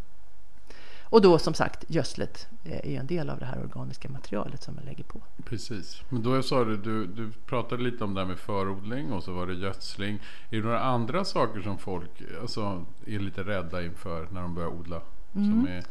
Och 1.13 1.23
då 1.23 1.39
som 1.39 1.55
sagt, 1.55 1.85
gödslet 1.89 2.47
eh, 2.65 2.95
är 2.95 3.01
en 3.01 3.07
del 3.07 3.31
av 3.31 3.39
det 3.39 3.45
här 3.45 3.63
organiska 3.65 4.09
materialet 4.09 4.63
som 4.63 4.75
man 4.75 4.85
lägger 4.85 5.05
på. 5.05 5.21
Precis. 5.45 6.03
Men 6.09 6.23
då 6.23 6.43
sa 6.43 6.65
du, 6.65 6.77
du, 6.77 7.07
du 7.07 7.33
pratade 7.47 7.83
lite 7.83 8.05
om 8.05 8.15
det 8.15 8.21
här 8.21 8.29
med 8.29 8.39
förodling 8.39 9.13
och 9.13 9.23
så 9.23 9.33
var 9.33 9.47
det 9.47 9.55
gödsling. 9.55 10.19
Är 10.51 10.57
det 10.57 10.63
några 10.63 10.81
andra 10.81 11.25
saker 11.25 11.61
som 11.61 11.79
folk 11.79 12.11
alltså, 12.41 12.85
är 13.07 13.19
lite 13.19 13.43
rädda 13.43 13.83
inför 13.85 14.29
när 14.31 14.43
de 14.43 14.55
börjar 14.55 14.69
odla? 14.69 15.01
Mm. 15.35 15.67
Är, 15.67 15.83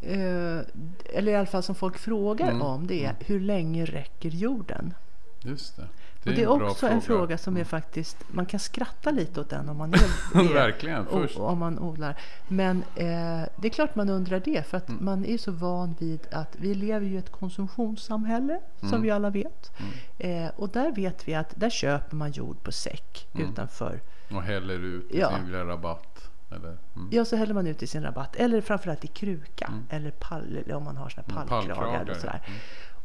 Eh, 0.00 0.60
eller 1.04 1.32
i 1.32 1.34
alla 1.34 1.46
fall 1.46 1.62
som 1.62 1.74
folk 1.74 1.98
frågar 1.98 2.48
Mm, 2.50 2.62
om, 2.62 2.86
det 2.86 3.04
är 3.04 3.16
hur 3.20 3.40
länge 3.40 3.84
räcker 3.84 4.30
jorden? 4.30 4.94
just 5.42 5.76
det. 5.76 5.88
Och 6.26 6.32
det 6.34 6.42
är 6.42 6.52
en 6.52 6.58
bra 6.58 6.70
också 6.70 6.86
en 6.88 7.00
fråga 7.00 7.38
som 7.38 7.56
är 7.56 7.64
faktiskt, 7.64 8.16
man 8.28 8.46
kan 8.46 8.60
skratta 8.60 9.10
lite 9.10 9.40
åt 9.40 9.50
den 9.50 9.68
om 9.68 9.76
man 9.76 9.94
är, 9.94 9.98
är 10.34 10.54
Verkligen, 10.54 11.06
och, 11.06 11.36
om 11.36 11.58
man 11.58 11.78
odlar. 11.78 12.16
Men 12.48 12.76
eh, 12.94 13.42
det 13.56 13.68
är 13.68 13.70
klart 13.70 13.94
man 13.94 14.08
undrar 14.10 14.40
det 14.44 14.66
för 14.66 14.76
att 14.76 14.88
Mm. 14.88 15.04
man 15.04 15.24
är 15.24 15.38
så 15.38 15.50
van 15.52 15.94
vid 15.98 16.20
att 16.32 16.56
vi 16.58 16.74
lever 16.74 17.06
i 17.06 17.16
ett 17.16 17.30
konsumtionssamhälle 17.32 18.52
Mm. 18.80 18.90
som 18.90 19.02
vi 19.02 19.10
alla 19.10 19.30
vet. 19.30 19.70
Eh, 20.18 20.48
och 20.56 20.68
där 20.68 20.92
vet 20.92 21.28
vi 21.28 21.34
att 21.34 21.52
där 21.56 21.70
köper 21.70 22.16
man 22.16 22.30
jord 22.32 22.62
på 22.62 22.72
säck 22.72 23.26
Mm. 23.34 23.50
utanför. 23.50 24.00
Och 24.30 24.42
häller 24.42 24.78
ut 24.84 25.10
i 25.10 25.18
Ja. 25.20 25.30
sin 25.36 25.46
lilla 25.46 25.64
rabatt. 25.64 26.30
Eller, 26.50 26.68
mm. 26.96 27.08
Ja, 27.10 27.24
så 27.24 27.36
häller 27.36 27.54
man 27.54 27.66
ut 27.66 27.82
i 27.82 27.86
sin 27.86 28.02
rabatt 28.02 28.36
eller 28.36 28.60
framförallt 28.60 29.04
i 29.04 29.08
kruka 29.08 29.72
eller, 29.90 30.10
pall, 30.10 30.56
eller 30.64 30.74
om 30.74 30.84
man 30.84 30.96
har 30.96 31.08
såna 31.08 31.24
Mm, 31.30 31.48
pallkragar, 31.48 32.10
och 32.10 32.16
sådär. 32.16 32.40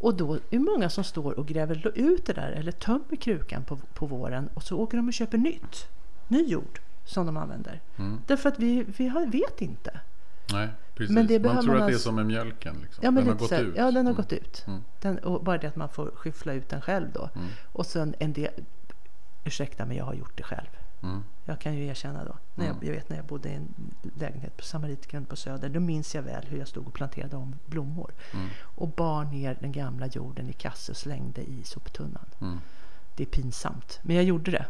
Och 0.02 0.16
då 0.16 0.34
är 0.34 0.40
det 0.50 0.60
många 0.60 0.90
som 0.90 1.04
står 1.04 1.40
och 1.40 1.48
gräver 1.48 1.92
ut 1.96 2.26
det 2.26 2.34
där 2.34 2.52
eller 2.52 2.72
tömmer 2.72 3.16
krukan 3.20 3.64
på, 3.64 3.78
på 3.94 4.06
våren 4.06 4.50
och 4.54 4.64
så 4.64 4.80
åker 4.80 4.98
de 4.98 5.08
och 5.08 5.14
köper 5.14 5.38
nytt. 5.38 5.88
Ny 6.28 6.44
jord 6.44 6.80
som 7.06 7.26
de 7.26 7.38
använder. 7.38 7.82
Mm. 7.98 8.20
Därför 8.28 8.50
att 8.50 8.60
vi, 8.60 8.86
vi 8.98 9.08
har, 9.08 9.26
vet 9.26 9.62
inte. 9.62 10.00
Nej, 10.54 10.70
precis. 10.96 11.16
Men 11.16 11.28
det 11.28 11.40
man 11.40 11.62
tror 11.64 11.74
man 11.74 11.82
att 11.82 11.88
det 11.88 11.94
är 11.94 11.98
som 11.98 12.16
med 12.16 12.26
mjölken. 12.26 12.76
Liksom. 12.82 13.04
Ja, 13.04 13.12
men 13.12 13.24
den 13.24 13.34
har 13.34 13.40
gått 13.40 13.50
så 13.50 13.56
ut. 13.56 13.74
Ja, 13.78 13.86
den 13.86 13.96
har 13.96 14.02
Mm. 14.02 14.14
gått 14.16 14.34
ut. 14.34 14.64
Mm. 14.68 14.80
Den, 15.02 15.18
och 15.18 15.44
bara 15.44 15.58
det 15.58 15.68
att 15.68 15.76
man 15.76 15.90
får 15.90 16.12
skyffla 16.16 16.54
ut 16.54 16.70
den 16.70 16.82
själv 16.82 17.08
då. 17.14 17.30
Mm. 17.36 17.48
Och 17.74 17.86
sen 17.86 18.16
en 18.20 18.34
del, 18.34 18.52
ursäkta 19.44 19.86
men 19.86 19.98
jag 19.98 20.06
har 20.06 20.14
gjort 20.14 20.38
det 20.38 20.44
själv. 20.44 20.68
Mm. 21.04 21.24
Jag 21.46 21.60
kan 21.60 21.76
ju 21.76 21.86
erkänna 21.86 22.24
då. 22.24 22.36
När 22.56 22.66
jag, 22.66 22.76
Mm. 22.76 22.88
jag 22.88 22.94
vet 22.94 23.10
när 23.10 23.18
jag 23.18 23.26
bodde 23.26 23.50
i 23.50 23.54
en 23.54 23.74
lägenhet 24.18 24.58
på 24.58 24.64
Samaritgränd 24.64 25.30
på 25.30 25.36
Söder. 25.36 25.70
Då 25.70 25.80
minns 25.80 26.16
jag 26.16 26.22
väl 26.24 26.46
hur 26.46 26.58
jag 26.60 26.68
stod 26.68 26.88
och 26.88 26.94
planterade 26.94 27.36
om 27.36 27.56
blommor. 27.66 28.12
Mm. 28.34 28.48
Och 28.76 28.88
bar 28.88 29.24
ner 29.26 29.58
den 29.62 29.72
gamla 29.72 30.08
jorden 30.08 30.50
i 30.50 30.54
kasse 30.54 30.92
och 30.92 30.98
slängde 30.98 31.42
i 31.42 31.64
soptunnan. 31.64 32.26
Det 33.16 33.24
är 33.24 33.28
pinsamt. 33.28 34.00
Men 34.02 34.16
jag 34.16 34.26
gjorde 34.26 34.52
det. 34.52 34.66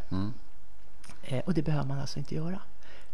Eh, 1.23 1.39
och 1.45 1.53
det 1.53 1.61
behöver 1.61 1.87
man 1.87 1.99
alltså 1.99 2.19
inte 2.19 2.35
göra. 2.35 2.61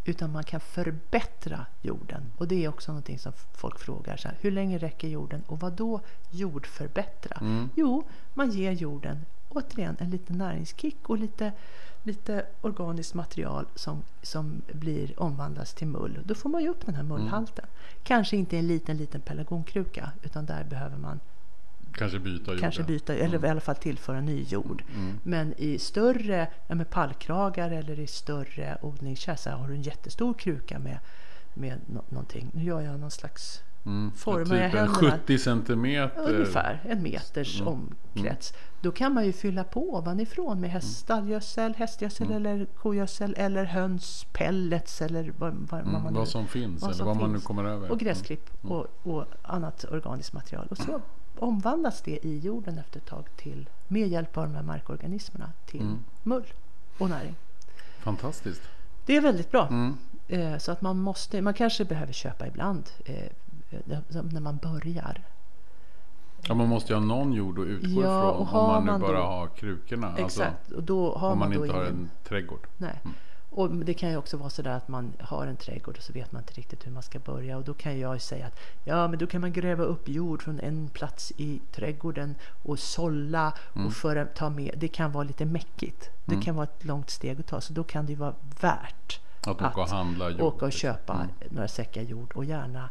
Utan 0.05 0.31
man 0.31 0.43
kan 0.43 0.59
förbättra 0.59 1.65
jorden. 1.81 2.31
Och 2.37 2.47
det 2.47 2.65
är 2.65 2.69
också 2.69 2.91
någonting 2.91 3.19
som 3.19 3.33
folk 3.53 3.79
frågar. 3.79 4.17
Så 4.17 4.27
här, 4.27 4.37
hur 4.41 4.51
länge 4.51 4.77
räcker 4.77 5.07
jorden? 5.07 5.43
Och 5.47 5.59
vad 5.59 5.73
då 5.73 6.01
jordförbättra? 6.31 7.37
Mm. 7.41 7.69
Jo, 7.75 8.07
man 8.33 8.51
ger 8.51 8.71
jorden 8.71 9.25
återigen 9.49 9.97
en 9.99 10.09
liten 10.09 10.37
näringskick 10.37 11.09
och 11.09 11.17
lite, 11.17 11.51
lite 12.07 12.45
organiskt 12.61 13.13
material 13.13 13.65
som, 13.75 14.03
som 14.21 14.61
blir 14.71 15.19
omvandlas 15.21 15.73
till 15.73 15.87
mull. 15.87 16.19
Då 16.25 16.35
får 16.35 16.49
man 16.49 16.61
ju 16.61 16.69
upp 16.69 16.85
den 16.85 16.95
här 16.95 17.03
mullhalten. 17.03 17.65
Kanske 18.03 18.37
inte 18.37 18.57
en 18.57 18.67
liten, 18.67 18.97
liten 18.97 19.21
pelargonkruka 19.21 20.11
utan 20.23 20.45
där 20.45 20.63
behöver 20.63 20.97
man 20.97 21.19
Kanske 21.93 22.19
byta 22.19 22.51
jorden. 22.51 22.59
kanske 22.61 22.83
byta, 22.83 23.15
eller 23.15 23.45
i 23.45 23.49
alla 23.49 23.61
fall 23.61 23.75
tillföra 23.75 24.21
ny 24.21 24.43
jord. 24.43 24.83
Mm. 24.95 25.19
Men 25.23 25.53
i 25.57 25.79
större 25.79 26.47
ja, 26.67 26.75
med 26.75 26.89
pallkragar 26.89 27.71
eller 27.71 27.99
i 27.99 28.07
större 28.07 28.77
här 29.45 29.51
har 29.51 29.67
du 29.67 29.73
en 29.75 29.81
jättestor 29.81 30.33
kruka 30.33 30.79
med, 30.79 30.97
med 31.53 31.79
nå- 31.85 32.03
någonting. 32.09 32.49
Nu 32.53 32.63
gör 32.63 32.81
jag 32.81 32.99
någon 32.99 33.11
slags 33.11 33.61
Mm. 33.87 34.11
Formar 34.11 34.45
typ 34.45 34.53
händerna? 34.53 34.87
70 34.87 35.37
centimeter. 35.37 36.33
ungefär 36.33 36.79
en 36.85 37.03
meters 37.03 37.61
Mm. 37.61 37.73
omkrets. 38.13 38.53
Då 38.81 38.91
kan 38.91 39.13
man 39.13 39.25
ju 39.25 39.33
fylla 39.33 39.63
på 39.63 39.95
ovanifrån 39.95 40.61
med 40.61 40.69
häst, 40.69 40.97
stallgödsel, 40.97 41.73
hästgödsel 41.75 42.27
Mm. 42.27 42.37
eller 42.37 42.65
kogödsel 42.65 43.33
eller 43.37 43.63
hönspellets 43.63 45.01
eller 45.01 45.33
vad, 45.37 45.53
vad, 45.53 45.69
vad 45.69 45.79
Mm. 45.79 45.91
man 46.03 46.13
nu 46.13 46.19
Vad 46.19 46.27
som 46.27 46.47
finns 46.47 46.81
vad 46.81 46.89
eller 46.89 46.97
som 46.97 47.07
vad 47.07 47.17
man 47.17 47.31
nu 47.33 47.39
kommer 47.39 47.63
över. 47.63 47.91
och 47.91 47.99
gräsklipp 47.99 48.63
Mm. 48.63 48.75
och, 48.77 48.87
och 49.03 49.25
annat 49.43 49.85
organiskt 49.91 50.33
material. 50.33 50.67
Och 50.69 50.77
så 50.77 51.01
omvandlas 51.39 52.01
det 52.01 52.25
i 52.25 52.39
jorden 52.39 52.77
efter 52.77 52.99
ett 52.99 53.05
tag 53.05 53.25
till, 53.37 53.69
med 53.87 54.07
hjälp 54.07 54.37
av 54.37 54.43
de 54.43 54.55
här 54.55 54.63
markorganismerna 54.63 55.51
till 55.65 55.81
Mm. 55.81 55.99
mull 56.23 56.45
och 56.97 57.09
näring. 57.09 57.35
Fantastiskt. 57.99 58.61
Det 59.05 59.15
är 59.17 59.21
väldigt 59.21 59.51
bra. 59.51 59.67
Mm. 59.67 59.97
Eh, 60.27 60.57
så 60.57 60.71
att 60.71 60.81
man 60.81 60.97
måste, 60.99 61.41
man 61.41 61.53
kanske 61.53 61.85
behöver 61.85 62.13
köpa 62.13 62.47
ibland 62.47 62.89
eh, 63.05 63.31
när 64.31 64.39
man 64.41 64.57
börjar. 64.57 65.23
Ja, 66.47 66.53
man 66.55 66.67
måste 66.69 66.93
ju 66.93 66.99
ha 66.99 67.05
någon 67.05 67.33
jord 67.33 67.59
att 67.59 67.65
utgå 67.65 68.01
Ja, 68.03 68.31
ifrån 68.33 68.47
om 68.47 68.67
man 68.67 68.85
nu 68.85 68.91
man 68.91 69.01
bara 69.01 69.17
då- 69.19 69.23
har 69.25 69.47
krukorna. 69.47 70.17
Exakt, 70.17 70.71
och 70.71 70.83
då 70.83 71.05
Alltså, 71.05 71.19
har 71.19 71.31
om 71.31 71.39
man, 71.39 71.49
man 71.49 71.63
inte 71.63 71.75
har 71.75 71.83
ingen... 71.83 71.95
en 71.95 72.09
trädgård. 72.27 72.67
Nej. 72.77 72.99
Och 73.49 73.69
det 73.69 73.93
kan 73.93 74.09
ju 74.09 74.17
också 74.17 74.37
vara 74.37 74.49
så 74.49 74.61
där 74.61 74.71
att 74.71 74.87
man 74.87 75.13
har 75.19 75.47
en 75.47 75.55
trädgård 75.57 75.97
och 75.97 76.03
så 76.03 76.13
vet 76.13 76.31
man 76.31 76.41
inte 76.41 76.53
riktigt 76.53 76.85
hur 76.87 76.91
man 76.91 77.03
ska 77.03 77.19
börja. 77.19 77.57
Och 77.57 77.63
då 77.63 77.73
kan 77.73 77.99
jag 77.99 78.21
säga 78.21 78.45
att 78.47 78.59
ja, 78.83 79.07
men 79.07 79.19
då 79.19 79.27
kan 79.27 79.41
man 79.41 79.53
gräva 79.53 79.83
upp 79.83 80.09
jord 80.09 80.41
från 80.41 80.59
en 80.59 80.89
plats 80.89 81.33
i 81.37 81.61
trädgården 81.71 82.35
och 82.63 82.79
sålla 82.79 83.53
och 83.85 83.93
föra, 83.93 84.25
ta 84.25 84.49
med. 84.49 84.75
Det 84.77 84.87
kan 84.87 85.11
vara 85.11 85.23
lite 85.23 85.45
mäckigt. 85.45 86.09
Det 86.25 86.41
kan 86.41 86.55
vara 86.55 86.63
ett 86.63 86.85
långt 86.85 87.09
steg 87.09 87.39
att 87.39 87.47
ta. 87.47 87.61
Så 87.61 87.73
då 87.73 87.83
kan 87.83 88.05
det 88.05 88.11
ju 88.11 88.17
vara 88.17 88.33
värt 88.61 89.19
Att 89.41 89.47
åka 89.61 89.81
och 89.81 89.89
handla 89.89 90.29
jord. 90.29 90.41
åka 90.41 90.65
och 90.65 90.71
liksom. 90.71 90.79
köpa 90.79 91.27
några 91.49 91.67
säckar 91.67 92.01
jord 92.01 92.31
och 92.33 92.45
gärna 92.45 92.89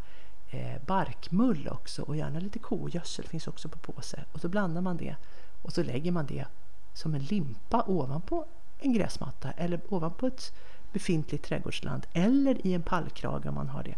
eh, 0.51 0.83
barkmull 0.87 1.69
också 1.73 2.03
och 2.03 2.17
gärna 2.17 2.39
lite 2.39 2.59
kogödsel 2.59 3.25
finns 3.25 3.49
också 3.49 3.69
på 3.69 3.79
påse. 3.79 4.25
Och 4.33 4.41
så 4.41 4.49
blandar 4.49 4.81
man 4.81 4.97
det 4.97 5.17
och 5.63 5.73
så 5.73 5.83
lägger 5.83 6.13
man 6.13 6.27
det 6.27 6.47
som 6.95 7.15
en 7.15 7.23
limpa 7.23 7.85
ovanpå 7.87 8.47
en 8.79 8.93
gräsmatta 8.93 9.51
eller 9.51 9.81
ovanpå 9.89 10.27
ett 10.27 10.53
befintligt 10.93 11.45
trädgårdsland 11.45 12.07
eller 12.13 12.67
i 12.67 12.75
en 12.75 12.83
pallkrage 12.83 13.47
om 13.47 13.55
man 13.55 13.69
har 13.69 13.83
det. 13.83 13.95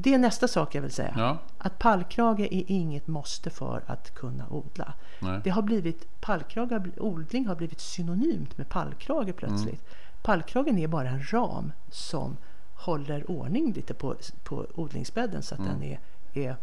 Det 0.00 0.14
är 0.14 0.18
nästa 0.18 0.48
sak 0.48 0.74
jag 0.74 0.82
vill 0.82 0.90
säga. 0.90 1.14
Ja. 1.16 1.38
Att 1.58 1.78
pallkrage 1.78 2.40
är 2.40 2.64
inget 2.66 3.06
måste 3.06 3.50
för 3.50 3.82
att 3.86 4.14
kunna 4.14 4.48
odla. 4.50 4.92
Nej. 5.20 5.40
Det 5.44 5.50
har 5.50 5.62
blivit, 5.62 6.20
pallkrage, 6.20 6.98
odling 6.98 7.46
har 7.46 7.54
blivit 7.54 7.80
synonymt 7.80 8.58
med 8.58 8.68
pallkrage 8.68 9.36
plötsligt. 9.36 9.82
Pallkragen 10.22 10.78
är 10.78 10.88
bara 10.88 11.08
en 11.08 11.32
ram 11.32 11.72
som 11.90 12.36
håller 12.78 13.30
ordning 13.30 13.72
lite 13.72 13.94
på, 13.94 14.14
på 14.44 14.66
odlingsbädden 14.74 15.42
så 15.42 15.54
att 15.54 15.64
den 15.64 15.82
är, 15.82 16.00
är 16.34 16.56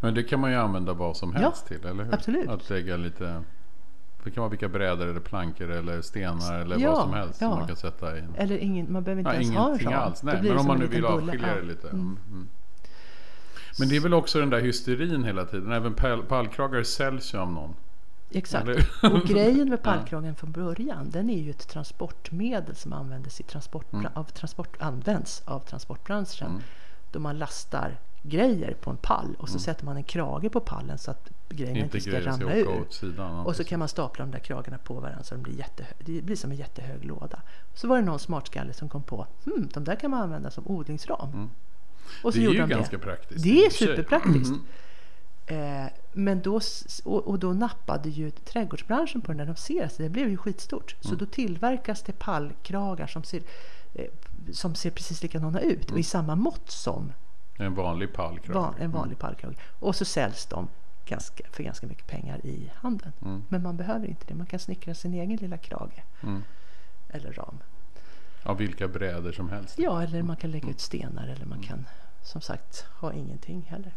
Men 0.00 0.14
det 0.14 0.22
kan 0.22 0.40
man 0.40 0.50
ju 0.50 0.56
använda 0.56 0.92
vad 0.92 1.16
som 1.16 1.32
Ja, 1.32 1.38
helst 1.38 1.66
till, 1.66 1.84
eller 1.86 2.04
hur? 2.04 2.14
absolut. 2.14 2.48
Att 2.48 2.70
lägga 2.70 2.96
lite... 2.96 3.42
Det 4.24 4.30
kan 4.30 4.40
vara 4.40 4.50
vilka 4.50 4.68
brädor 4.68 5.06
eller 5.06 5.20
plankor 5.20 5.70
eller 5.70 6.02
stenar 6.02 6.60
eller 6.60 6.78
Ja, 6.78 6.90
vad 6.90 7.02
som 7.02 7.12
helst 7.12 7.40
ja. 7.40 7.48
som 7.50 7.58
man 7.58 7.68
kan 7.68 7.76
sätta 7.76 8.18
i. 8.18 8.22
Eller 8.36 8.58
ingen, 8.58 8.92
man 8.92 9.02
behöver 9.04 9.20
inte 9.20 9.30
Ja, 9.34 9.40
ens 9.40 9.56
ha 9.56 9.70
en 9.72 9.78
ram. 9.78 9.92
alls. 10.02 10.22
Nej, 10.22 10.42
men 10.42 10.58
om 10.58 10.66
man 10.66 10.78
nu 10.78 10.86
vill 10.86 11.04
avskilja 11.04 11.48
Ja. 11.48 11.54
det 11.54 11.62
lite. 11.62 11.88
Mm. 11.88 12.18
Mm. 12.28 12.48
Men 13.78 13.88
det 13.88 13.96
är 13.96 14.00
väl 14.00 14.14
också 14.14 14.40
den 14.40 14.50
där 14.50 14.60
hysterin 14.60 15.24
hela 15.24 15.44
tiden. 15.44 15.72
Även 15.72 15.94
pall- 15.94 16.22
pallkragar 16.22 16.82
säljs 16.82 17.34
ju 17.34 17.38
av 17.38 17.52
någon. 17.52 17.74
Exakt. 18.30 18.68
Och 19.02 19.22
grejen 19.28 19.68
med 19.68 19.82
pallkragen 19.82 20.34
från 20.34 20.52
början, 20.52 21.10
den 21.10 21.30
är 21.30 21.38
ju 21.38 21.50
ett 21.50 21.68
transportmedel 21.68 22.74
som 22.76 22.92
användes 22.92 23.40
i 23.40 23.42
transport, 23.42 23.92
Mm. 23.92 24.06
av 24.14 24.24
transport, 24.24 24.76
används 24.80 25.42
av 25.44 25.60
transportbranschen. 25.60 26.62
Då 27.12 27.18
man 27.18 27.38
lastar 27.38 27.96
grejer 28.22 28.74
på 28.80 28.90
en 28.90 28.96
pall 28.96 29.36
och 29.38 29.48
så 29.48 29.58
sätter 29.58 29.84
man 29.84 29.96
en 29.96 30.02
krage 30.02 30.52
på 30.52 30.60
pallen 30.60 30.98
så 30.98 31.10
att 31.10 31.30
grejerna 31.48 31.70
Mm. 31.78 31.84
Inte 31.84 31.96
inte 31.98 32.10
ska 32.10 32.30
ramla 32.30 32.54
ur. 32.54 32.84
sidan. 32.90 33.46
Och 33.46 33.56
så 33.56 33.64
kan 33.64 33.78
man 33.78 33.88
stapla 33.88 34.24
de 34.24 34.30
där 34.30 34.38
kragarna 34.38 34.78
på 34.78 34.94
varandra 34.94 35.22
så 35.22 35.34
de 35.34 35.42
blir 35.42 35.54
jättehö- 35.54 35.94
det 35.98 36.22
blir 36.22 36.36
som 36.36 36.50
en 36.50 36.56
jättehög 36.56 37.04
låda. 37.04 37.40
Så 37.74 37.88
var 37.88 37.96
det 37.96 38.02
någon 38.04 38.18
smartskalle 38.18 38.72
som 38.72 38.88
kom 38.88 39.02
på, 39.02 39.26
hmm, 39.44 39.68
de 39.74 39.84
där 39.84 39.96
kan 39.96 40.10
man 40.10 40.20
använda 40.22 40.50
som 40.50 40.66
odlingsram. 40.66 41.50
Och 42.22 42.32
så 42.32 42.38
Mm. 42.38 42.38
Det 42.38 42.38
är 42.38 42.42
gjorde 42.42 42.56
ju 42.56 42.60
de 42.62 42.68
ganska 42.74 42.98
praktiskt. 42.98 43.44
Det 43.44 43.64
är 43.66 43.70
superpraktiskt. 43.70 44.54
Mm. 45.46 45.84
Eh, 45.84 45.90
men 46.18 46.42
då, 46.42 46.60
och, 47.04 47.38
då 47.38 47.52
nappade 47.52 48.08
ju 48.08 48.30
trädgårdsbranschen 48.30 49.20
på 49.20 49.32
det 49.32 49.38
när 49.38 49.46
de 49.46 49.56
ser. 49.56 49.88
Så 49.88 50.02
det 50.02 50.08
blev 50.08 50.28
ju 50.28 50.36
skitstort. 50.36 50.96
Så 51.00 51.08
Mm. 51.08 51.18
då 51.18 51.26
tillverkas 51.26 52.02
det 52.02 52.12
pallkragar 52.18 53.06
som 53.06 53.24
ser, 53.24 53.42
eh, 53.94 54.04
som 54.52 54.74
ser 54.74 54.90
precis 54.90 55.22
likadana 55.22 55.60
ut 55.60 55.84
Mm. 55.84 55.92
och 55.94 55.98
i 55.98 56.02
samma 56.02 56.34
mått 56.34 56.70
som 56.70 57.12
En 57.58 57.74
vanlig 57.74 58.12
pallkrage. 58.14 58.54
van, 58.56 58.74
en 58.78 58.90
vanlig 58.90 59.18
pallkrage. 59.18 59.56
Och 59.80 59.96
så 59.96 60.04
säljs 60.04 60.46
de 60.46 60.68
ganska, 61.06 61.44
för 61.50 61.62
ganska 61.62 61.86
mycket 61.86 62.06
pengar 62.06 62.46
i 62.46 62.70
handeln. 62.74 63.12
Mm. 63.22 63.42
Men 63.48 63.62
man 63.62 63.76
behöver 63.76 64.06
inte 64.06 64.26
det. 64.26 64.34
Man 64.34 64.46
kan 64.46 64.58
snickra 64.58 64.94
sin 64.94 65.14
egen 65.14 65.36
lilla 65.36 65.56
krage. 65.58 66.02
Mm. 66.22 66.42
Eller 67.08 67.32
ram. 67.32 67.58
Av 68.42 68.56
vilka 68.56 68.88
brädor 68.88 69.32
som 69.32 69.48
helst. 69.48 69.78
Ja, 69.78 70.02
eller 70.02 70.22
man 70.22 70.36
kan 70.36 70.50
lägga 70.50 70.68
ut 70.70 70.80
stenar 70.80 71.26
eller 71.28 71.46
man 71.46 71.62
kan 71.62 71.86
som 72.22 72.40
sagt 72.40 72.86
ha 73.00 73.12
ingenting 73.12 73.62
heller. 73.62 73.92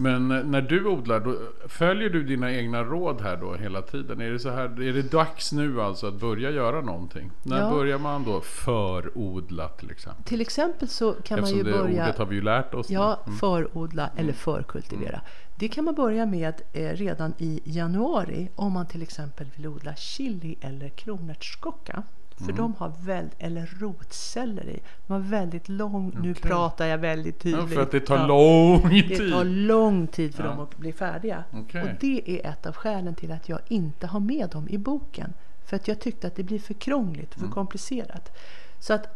Men 0.00 0.28
när 0.28 0.62
du 0.62 0.86
odlar, 0.86 1.20
då, 1.20 1.36
följer 1.68 2.10
du 2.10 2.24
dina 2.24 2.52
egna 2.52 2.84
råd 2.84 3.20
här 3.20 3.36
då 3.36 3.54
hela 3.54 3.82
tiden? 3.82 4.20
Är 4.20 4.30
det, 4.30 4.38
så 4.38 4.50
här, 4.50 4.82
är 4.82 4.92
det 4.92 5.12
dags 5.12 5.52
nu 5.52 5.80
alltså 5.82 6.06
att 6.06 6.14
börja 6.20 6.50
göra 6.50 6.80
någonting? 6.80 7.30
När 7.42 7.58
Ja. 7.60 7.70
börjar 7.70 7.98
man 7.98 8.24
då 8.24 8.40
förodla 8.40 9.68
till 9.68 9.90
exempel? 9.90 10.24
Till 10.24 10.40
exempel 10.40 10.88
så 10.88 11.12
kan 11.12 11.36
man 11.40 11.44
Eftersom 11.44 11.58
ju 11.58 11.64
det 11.72 11.78
börja... 11.78 12.04
ordet 12.04 12.18
har 12.18 12.26
vi 12.26 12.34
ju 12.34 12.42
lärt 12.42 12.74
oss. 12.74 12.90
Ja, 12.90 13.20
förodla 13.40 14.10
eller 14.16 14.32
förkultivera. 14.32 15.20
Det 15.56 15.68
kan 15.68 15.84
man 15.84 15.94
börja 15.94 16.26
med 16.26 16.54
eh, 16.72 16.88
redan 16.88 17.34
i 17.38 17.60
januari 17.64 18.48
om 18.56 18.72
man 18.72 18.86
till 18.86 19.02
exempel 19.02 19.46
vill 19.56 19.66
odla 19.66 19.94
chili 19.96 20.56
eller 20.60 20.88
kronärtskocka. 20.88 22.02
För 22.46 22.52
de 22.52 22.74
har 22.78 22.92
väldigt, 23.00 23.34
eller 23.38 23.66
rotselleri. 23.80 24.80
De 25.06 25.12
har 25.12 25.20
väldigt 25.20 25.68
lång, 25.68 26.12
nu 26.22 26.30
Okej. 26.30 26.42
pratar 26.42 26.86
jag 26.86 26.98
väldigt 26.98 27.34
Ja, 27.44 27.50
tydligt. 27.58 27.74
för 27.74 27.82
att 27.82 27.90
det 27.90 28.00
tar 28.00 28.16
Ja. 28.16 28.26
lång 28.26 28.82
Det 28.90 29.02
tid. 29.16 29.32
tar 29.32 29.44
lång 29.44 30.06
tid 30.06 30.34
för 30.34 30.42
Ja. 30.44 30.50
dem 30.50 30.60
att 30.60 30.76
bli 30.76 30.92
färdiga. 30.92 31.44
Okej. 31.52 31.82
Och 31.82 31.88
det 32.00 32.22
är 32.40 32.50
ett 32.50 32.66
av 32.66 32.74
skälen 32.74 33.14
till 33.14 33.32
att 33.32 33.48
jag 33.48 33.58
inte 33.68 34.06
har 34.06 34.20
med 34.20 34.50
dem 34.50 34.68
i 34.68 34.78
boken. 34.78 35.32
För 35.64 35.76
att 35.76 35.88
jag 35.88 36.00
tyckte 36.00 36.26
att 36.26 36.36
det 36.36 36.42
blir 36.42 36.58
för 36.58 36.74
krångligt, 36.74 37.36
Mm. 37.36 37.48
för 37.48 37.54
komplicerat. 37.54 38.36
Så 38.78 38.92
att 38.94 39.06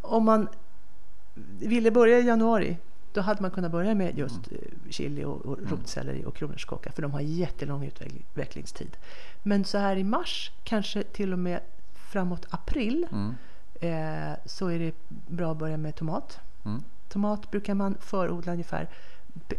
om 0.00 0.24
man 0.24 0.48
ville 1.60 1.90
börja 1.90 2.18
i 2.18 2.26
januari 2.26 2.76
då 3.12 3.20
hade 3.20 3.42
man 3.42 3.50
kunnat 3.50 3.72
börja 3.72 3.94
med 3.94 4.18
just 4.18 4.48
Mm. 4.50 4.60
eh, 4.62 4.90
chili 4.90 5.24
och, 5.24 5.46
och 5.46 5.58
rotselleri 5.70 6.24
och 6.24 6.36
kronärtskocka 6.36 6.92
för 6.92 7.02
de 7.02 7.12
har 7.12 7.20
jättelång 7.20 7.84
utvecklingstid. 7.84 8.96
Men 9.42 9.64
så 9.64 9.78
här 9.78 9.96
i 9.96 10.04
mars, 10.04 10.52
kanske 10.64 11.02
till 11.02 11.32
och 11.32 11.38
med 11.38 11.60
framåt 12.08 12.46
april 12.50 13.06
Mm. 13.12 13.34
eh, 13.80 14.36
så 14.44 14.68
är 14.68 14.78
det 14.78 14.94
bra 15.08 15.50
att 15.52 15.56
börja 15.58 15.76
med 15.76 15.94
tomat. 15.96 16.40
Mm. 16.64 16.82
Tomat 17.08 17.50
brukar 17.50 17.74
man 17.74 17.96
förodla 18.00 18.52
ungefär, 18.52 18.88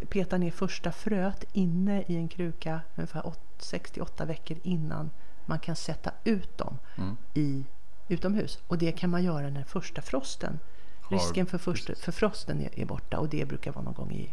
peta 0.08 0.38
ner 0.38 0.50
första 0.50 0.92
fröet 0.92 1.44
inne 1.52 2.02
i 2.02 2.16
en 2.16 2.28
kruka 2.28 2.80
ungefär 2.96 3.32
6-8 3.58 4.26
veckor 4.26 4.56
innan 4.62 5.10
man 5.46 5.58
kan 5.58 5.76
sätta 5.76 6.10
ut 6.24 6.58
dem 6.58 6.78
Mm. 6.96 7.16
i 7.34 7.64
utomhus. 8.08 8.58
Och 8.66 8.78
det 8.78 8.92
kan 8.92 9.10
man 9.10 9.22
göra 9.24 9.48
när 9.50 9.64
första 9.64 10.02
frosten, 10.02 10.58
Har- 11.00 11.16
risken 11.16 11.46
för, 11.46 11.58
första, 11.58 11.94
för 11.94 12.12
frosten 12.12 12.60
är, 12.60 12.78
är 12.80 12.84
borta 12.84 13.18
och 13.18 13.28
det 13.28 13.48
brukar 13.48 13.72
vara 13.72 13.84
någon 13.84 13.94
gång 13.94 14.12
i 14.12 14.30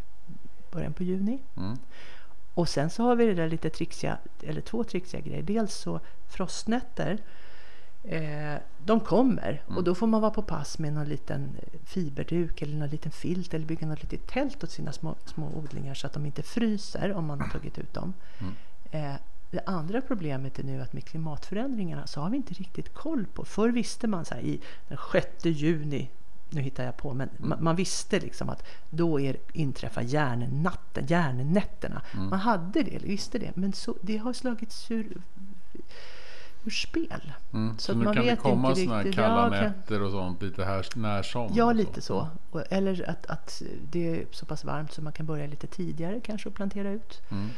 början 0.71 0.93
på 0.93 1.03
juni. 1.03 1.39
Mm. 1.57 1.77
Och 2.53 2.69
sen 2.69 2.89
så 2.89 3.03
har 3.03 3.15
vi 3.15 3.25
det 3.25 3.33
där 3.33 3.47
lite 3.49 3.69
trixiga, 3.69 4.17
eller 4.43 4.61
två 4.61 4.83
trixiga 4.83 5.21
grejer. 5.21 5.43
Dels 5.43 5.73
så 5.75 5.99
frostnätter, 6.27 7.17
eh, 8.07 8.55
de 8.85 8.99
kommer 8.99 9.63
och 9.67 9.83
då 9.83 9.95
får 9.95 10.07
man 10.07 10.21
vara 10.21 10.31
på 10.31 10.41
pass 10.41 10.79
med 10.79 10.93
någon 10.93 11.09
liten 11.09 11.49
fiberduk 11.85 12.61
eller 12.61 12.77
någon 12.77 12.89
liten 12.89 13.11
filt 13.11 13.53
eller 13.53 13.65
bygga 13.65 13.87
något 13.87 14.01
litet 14.01 14.27
tält 14.27 14.63
åt 14.63 14.71
sina 14.71 14.91
små, 14.91 15.15
små 15.25 15.47
odlingar 15.47 15.93
så 15.93 16.07
att 16.07 16.13
de 16.13 16.25
inte 16.25 16.43
fryser 16.43 17.13
om 17.13 17.25
man 17.25 17.41
har 17.41 17.49
tagit 17.49 17.77
ut 17.77 17.93
dem. 17.93 18.13
Eh, 18.91 19.13
det 19.51 19.61
andra 19.65 20.01
problemet 20.01 20.59
är 20.59 20.63
nu 20.63 20.81
att 20.81 20.93
med 20.93 21.05
klimatförändringarna 21.05 22.07
så 22.07 22.21
har 22.21 22.29
vi 22.29 22.37
inte 22.37 22.53
riktigt 22.53 22.93
koll 22.93 23.25
på. 23.33 23.45
Förr 23.45 23.69
visste 23.69 24.07
man 24.07 24.25
så 24.25 24.35
här 24.35 24.41
i 24.41 24.61
den 24.87 24.97
6 25.11 25.45
juni, 25.45 26.09
nu 26.49 26.61
hittar 26.61 26.83
jag 26.83 26.97
på, 26.97 27.13
men 27.13 27.29
man, 27.37 27.63
man 27.63 27.75
visste 27.75 28.19
liksom 28.19 28.49
att 28.49 28.63
då 28.89 29.19
är, 29.19 29.37
inträffar 29.53 30.01
järnnatten, 30.01 31.05
järnnätterna. 31.07 32.01
Man 32.29 32.39
hade 32.39 32.83
det, 32.83 33.03
visste 33.03 33.39
det, 33.39 33.55
men 33.55 33.73
så, 33.73 33.95
det 34.01 34.17
har 34.17 34.33
slagits 34.33 34.91
ur, 34.91 35.21
ur 36.67 36.71
spel. 36.71 37.33
Mm. 37.53 37.77
Så, 37.77 37.91
Så 37.91 37.97
nu 37.97 38.05
man 38.05 38.13
kan 38.13 38.25
det 38.25 38.31
vet 38.31 38.39
komma 38.39 38.69
inte 38.69 38.81
såna 38.81 38.95
här 38.95 39.11
kalla 39.11 39.55
Ja, 39.55 39.61
nätter 39.61 40.01
och 40.01 40.11
sånt 40.11 40.41
lite 40.41 40.65
här 40.65 40.85
när 40.95 41.23
som. 41.23 41.51
Ja, 41.53 41.71
lite 41.73 42.01
så. 42.01 42.27
så. 42.51 42.59
Eller 42.69 43.09
att, 43.09 43.25
att 43.25 43.61
det 43.91 44.09
är 44.09 44.25
så 44.31 44.45
pass 44.45 44.63
varmt 44.63 44.91
så 44.93 45.01
man 45.01 45.13
kan 45.13 45.25
börja 45.25 45.47
lite 45.47 45.67
tidigare 45.67 46.19
kanske 46.19 46.49
och 46.49 46.55
plantera 46.55 46.89
ut. 46.89 47.21
Mm. 47.31 47.49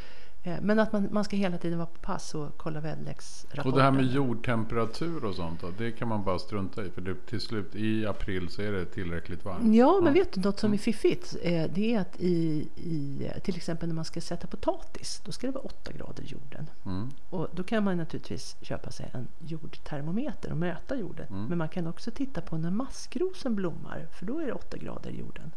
Eh, 0.42 0.54
Men 0.62 0.78
att 0.78 0.92
man, 0.92 1.08
man 1.10 1.24
ska 1.24 1.36
hela 1.36 1.58
tiden 1.58 1.78
vara 1.78 1.86
på 1.86 1.98
pass 2.00 2.34
och 2.34 2.56
kolla 2.56 2.80
väderleksrapporten. 2.80 3.72
Och 3.72 3.78
det 3.78 3.82
här 3.82 3.90
med 3.90 4.04
jordtemperatur 4.04 5.24
och 5.24 5.34
sånt 5.34 5.60
då, 5.60 5.70
det 5.78 5.92
kan 5.92 6.08
man 6.08 6.24
bara 6.24 6.38
strunta 6.38 6.84
i. 6.84 6.90
För 6.90 7.00
det, 7.00 7.26
till 7.26 7.40
slut 7.40 7.74
i 7.74 8.06
april 8.06 8.48
så 8.48 8.62
är 8.62 8.72
det 8.72 8.84
tillräckligt 8.84 9.44
varmt. 9.44 9.74
Ja, 9.74 10.00
men 10.02 10.14
vet 10.14 10.32
du 10.32 10.40
något 10.40 10.58
som 10.60 10.72
är 10.72 10.78
fiffigt? 10.78 11.36
Eh, 11.42 11.70
Det 11.74 11.94
är 11.94 12.00
att 12.00 12.20
i, 12.20 12.68
i, 12.76 13.30
till 13.42 13.56
exempel 13.56 13.88
när 13.88 13.94
man 13.94 14.04
ska 14.04 14.20
sätta 14.20 14.46
potatis, 14.46 15.22
då 15.24 15.32
ska 15.32 15.46
det 15.46 15.52
vara 15.52 15.64
8 15.64 15.92
grader 15.92 16.22
i 16.22 16.26
jorden. 16.26 16.70
Mm. 16.86 17.10
Och 17.30 17.48
då 17.54 17.62
kan 17.62 17.84
man 17.84 17.96
naturligtvis 17.96 18.56
köpa 18.62 18.90
sig 18.90 19.10
en 19.12 19.28
jordtermometer 19.38 20.50
och 20.50 20.56
mäta 20.58 20.96
jorden. 20.96 21.26
Mm. 21.30 21.44
Men 21.44 21.58
man 21.58 21.68
kan 21.68 21.86
också 21.86 22.10
titta 22.10 22.40
på 22.40 22.58
när 22.58 22.70
maskrosen 22.70 23.54
blommar, 23.54 24.06
för 24.12 24.26
då 24.26 24.38
är 24.38 24.46
det 24.46 24.52
8 24.52 24.76
grader 24.76 25.10
i 25.10 25.18
jorden. 25.18 25.52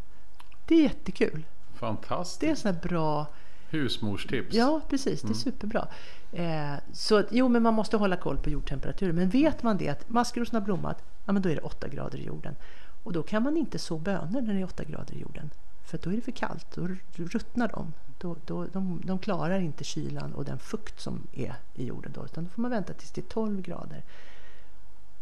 Det 0.68 0.76
är 0.76 0.82
jättekul. 0.82 1.46
Fantastiskt. 1.74 2.42
Det 2.42 2.50
är 2.50 2.56
sådana 2.56 2.80
bra 2.80 3.28
Husmorstips. 3.74 4.56
Ja, 4.56 4.82
precis. 4.90 5.22
Det 5.22 5.30
är 5.30 5.34
superbra. 5.34 5.88
Eh, 6.32 6.74
så 6.94 7.18
att, 7.18 7.26
jo, 7.32 7.48
men 7.48 7.64
man 7.64 7.74
måste 7.74 7.98
hålla 7.98 8.16
koll 8.16 8.38
på 8.38 8.50
jordtemperaturen. 8.50 9.16
Men 9.16 9.30
vet 9.30 9.64
man 9.64 9.78
det 9.78 9.90
att 9.90 10.10
maskrosen 10.10 10.56
har 10.56 10.62
blommat, 10.62 11.04
ja 11.26 11.34
men 11.34 11.42
då 11.42 11.50
är 11.50 11.56
det 11.56 11.62
8 11.62 11.88
grader 11.88 12.18
i 12.18 12.26
jorden. 12.26 12.56
Och 13.04 13.14
då 13.14 13.24
kan 13.24 13.44
man 13.44 13.58
inte 13.58 13.80
så 13.80 13.98
bönor 13.98 14.42
när 14.42 14.54
det 14.54 14.60
är 14.60 14.66
8 14.66 14.84
grader 14.84 15.14
i 15.14 15.20
jorden. 15.20 15.50
För 15.86 16.00
då 16.04 16.10
är 16.10 16.16
det 16.16 16.22
för 16.22 16.32
kallt, 16.32 16.68
då 16.76 16.88
ruttnar 17.16 17.68
de. 17.68 17.94
Då, 18.18 18.36
då, 18.46 18.66
de. 18.66 19.02
De 19.06 19.20
klarar 19.20 19.60
inte 19.60 19.84
kylan 19.84 20.34
och 20.34 20.46
den 20.46 20.60
fukt 20.60 21.02
som 21.02 21.28
är 21.34 21.56
i 21.74 21.86
jorden 21.86 22.12
då. 22.16 22.26
Utan 22.26 22.44
då 22.44 22.50
får 22.50 22.62
man 22.62 22.72
vänta 22.72 22.94
tills 22.94 23.12
det 23.12 23.22
är 23.22 23.30
12 23.30 23.62
grader. 23.62 24.04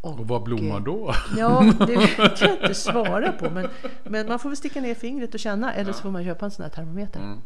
Och 0.02 0.28
vad 0.28 0.44
blommar 0.44 0.78
eh, 0.78 0.84
då? 0.84 1.14
Ja, 1.38 1.74
det 1.80 1.96
vet 2.18 2.42
jag 2.42 2.52
inte 2.52 2.74
svara 2.74 3.32
på. 3.32 3.50
Men, 3.50 3.68
men 4.04 4.28
man 4.28 4.40
får 4.40 4.50
väl 4.50 4.58
sticka 4.58 4.82
ner 4.82 4.96
fingret 4.96 5.34
och 5.34 5.40
känna. 5.40 5.74
Eller 5.74 5.94
så 5.94 6.02
får 6.02 6.12
man 6.12 6.24
köpa 6.24 6.46
en 6.46 6.52
sån 6.52 6.64
här 6.64 6.70
termometer. 6.70 7.20
Mm. 7.20 7.42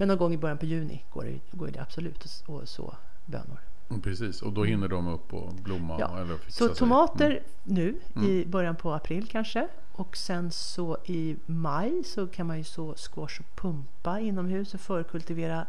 Men 0.00 0.08
någon 0.08 0.18
gång 0.18 0.32
i 0.32 0.36
början 0.36 0.58
på 0.58 0.66
juni 0.66 1.04
går 1.12 1.24
det, 1.24 1.56
går 1.56 1.68
det 1.68 1.78
absolut 1.78 2.24
att 2.24 2.68
så 2.68 2.94
bönor. 3.26 3.60
Mm, 3.90 4.02
Precis, 4.02 4.42
och 4.42 4.52
då 4.52 4.64
hinner 4.64 4.88
de 4.88 5.08
upp 5.08 5.34
och 5.34 5.54
blomma 5.54 5.96
Ja. 6.00 6.18
eller 6.20 6.36
fixa 6.36 6.68
Så 6.68 6.74
tomater 6.74 7.30
Mm. 7.30 7.42
nu 7.64 8.00
i 8.28 8.46
början 8.46 8.76
på 8.76 8.92
april 8.92 9.28
kanske. 9.30 9.68
Och 9.92 10.16
sen 10.16 10.50
så 10.50 10.98
i 11.06 11.36
maj 11.46 12.04
så 12.04 12.26
kan 12.26 12.46
man 12.46 12.58
ju 12.58 12.64
så 12.64 12.94
squash 12.94 13.40
och 13.40 13.56
pumpa 13.56 14.20
inomhus 14.20 14.74
och 14.74 14.80
förkultivera 14.80 15.66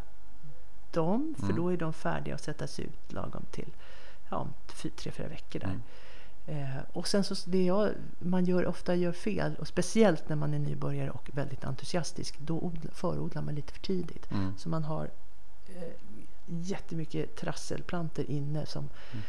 dem. 0.92 1.36
För 1.38 1.44
Mm. 1.46 1.56
då 1.56 1.70
är 1.70 1.78
de 1.78 1.94
färdiga 1.94 2.36
att 2.36 2.42
sättas 2.44 2.80
ut 2.80 3.14
lagom 3.14 3.46
till 3.52 3.70
ja, 4.30 4.38
om 4.38 4.54
fy- 4.74 4.90
tre, 4.90 5.12
fyra 5.12 5.28
veckor 5.28 5.60
där. 5.60 5.80
Eh, 6.46 6.78
och 6.94 7.08
sen 7.08 7.24
så 7.24 7.36
det 7.50 7.66
jag, 7.66 7.90
man 8.20 8.46
gör, 8.46 8.66
ofta 8.66 8.96
gör 8.96 9.12
fel, 9.12 9.56
och 9.60 9.68
speciellt 9.68 10.30
när 10.30 10.36
man 10.36 10.54
är 10.54 10.60
nybörjare 10.60 11.10
och 11.10 11.30
väldigt 11.34 11.64
entusiastisk, 11.64 12.40
då 12.40 12.60
odla, 12.60 12.92
förodlar 12.92 13.42
man 13.42 13.56
lite 13.56 13.74
för 13.74 13.82
tidigt. 13.82 14.32
Mm. 14.32 14.54
Så 14.58 14.70
man 14.70 14.84
har 14.84 15.10
eh, 15.68 15.94
jättemycket 16.46 17.36
trasselplanter 17.36 18.32
inne 18.32 18.66
som 18.66 18.90
Mm. 19.12 19.24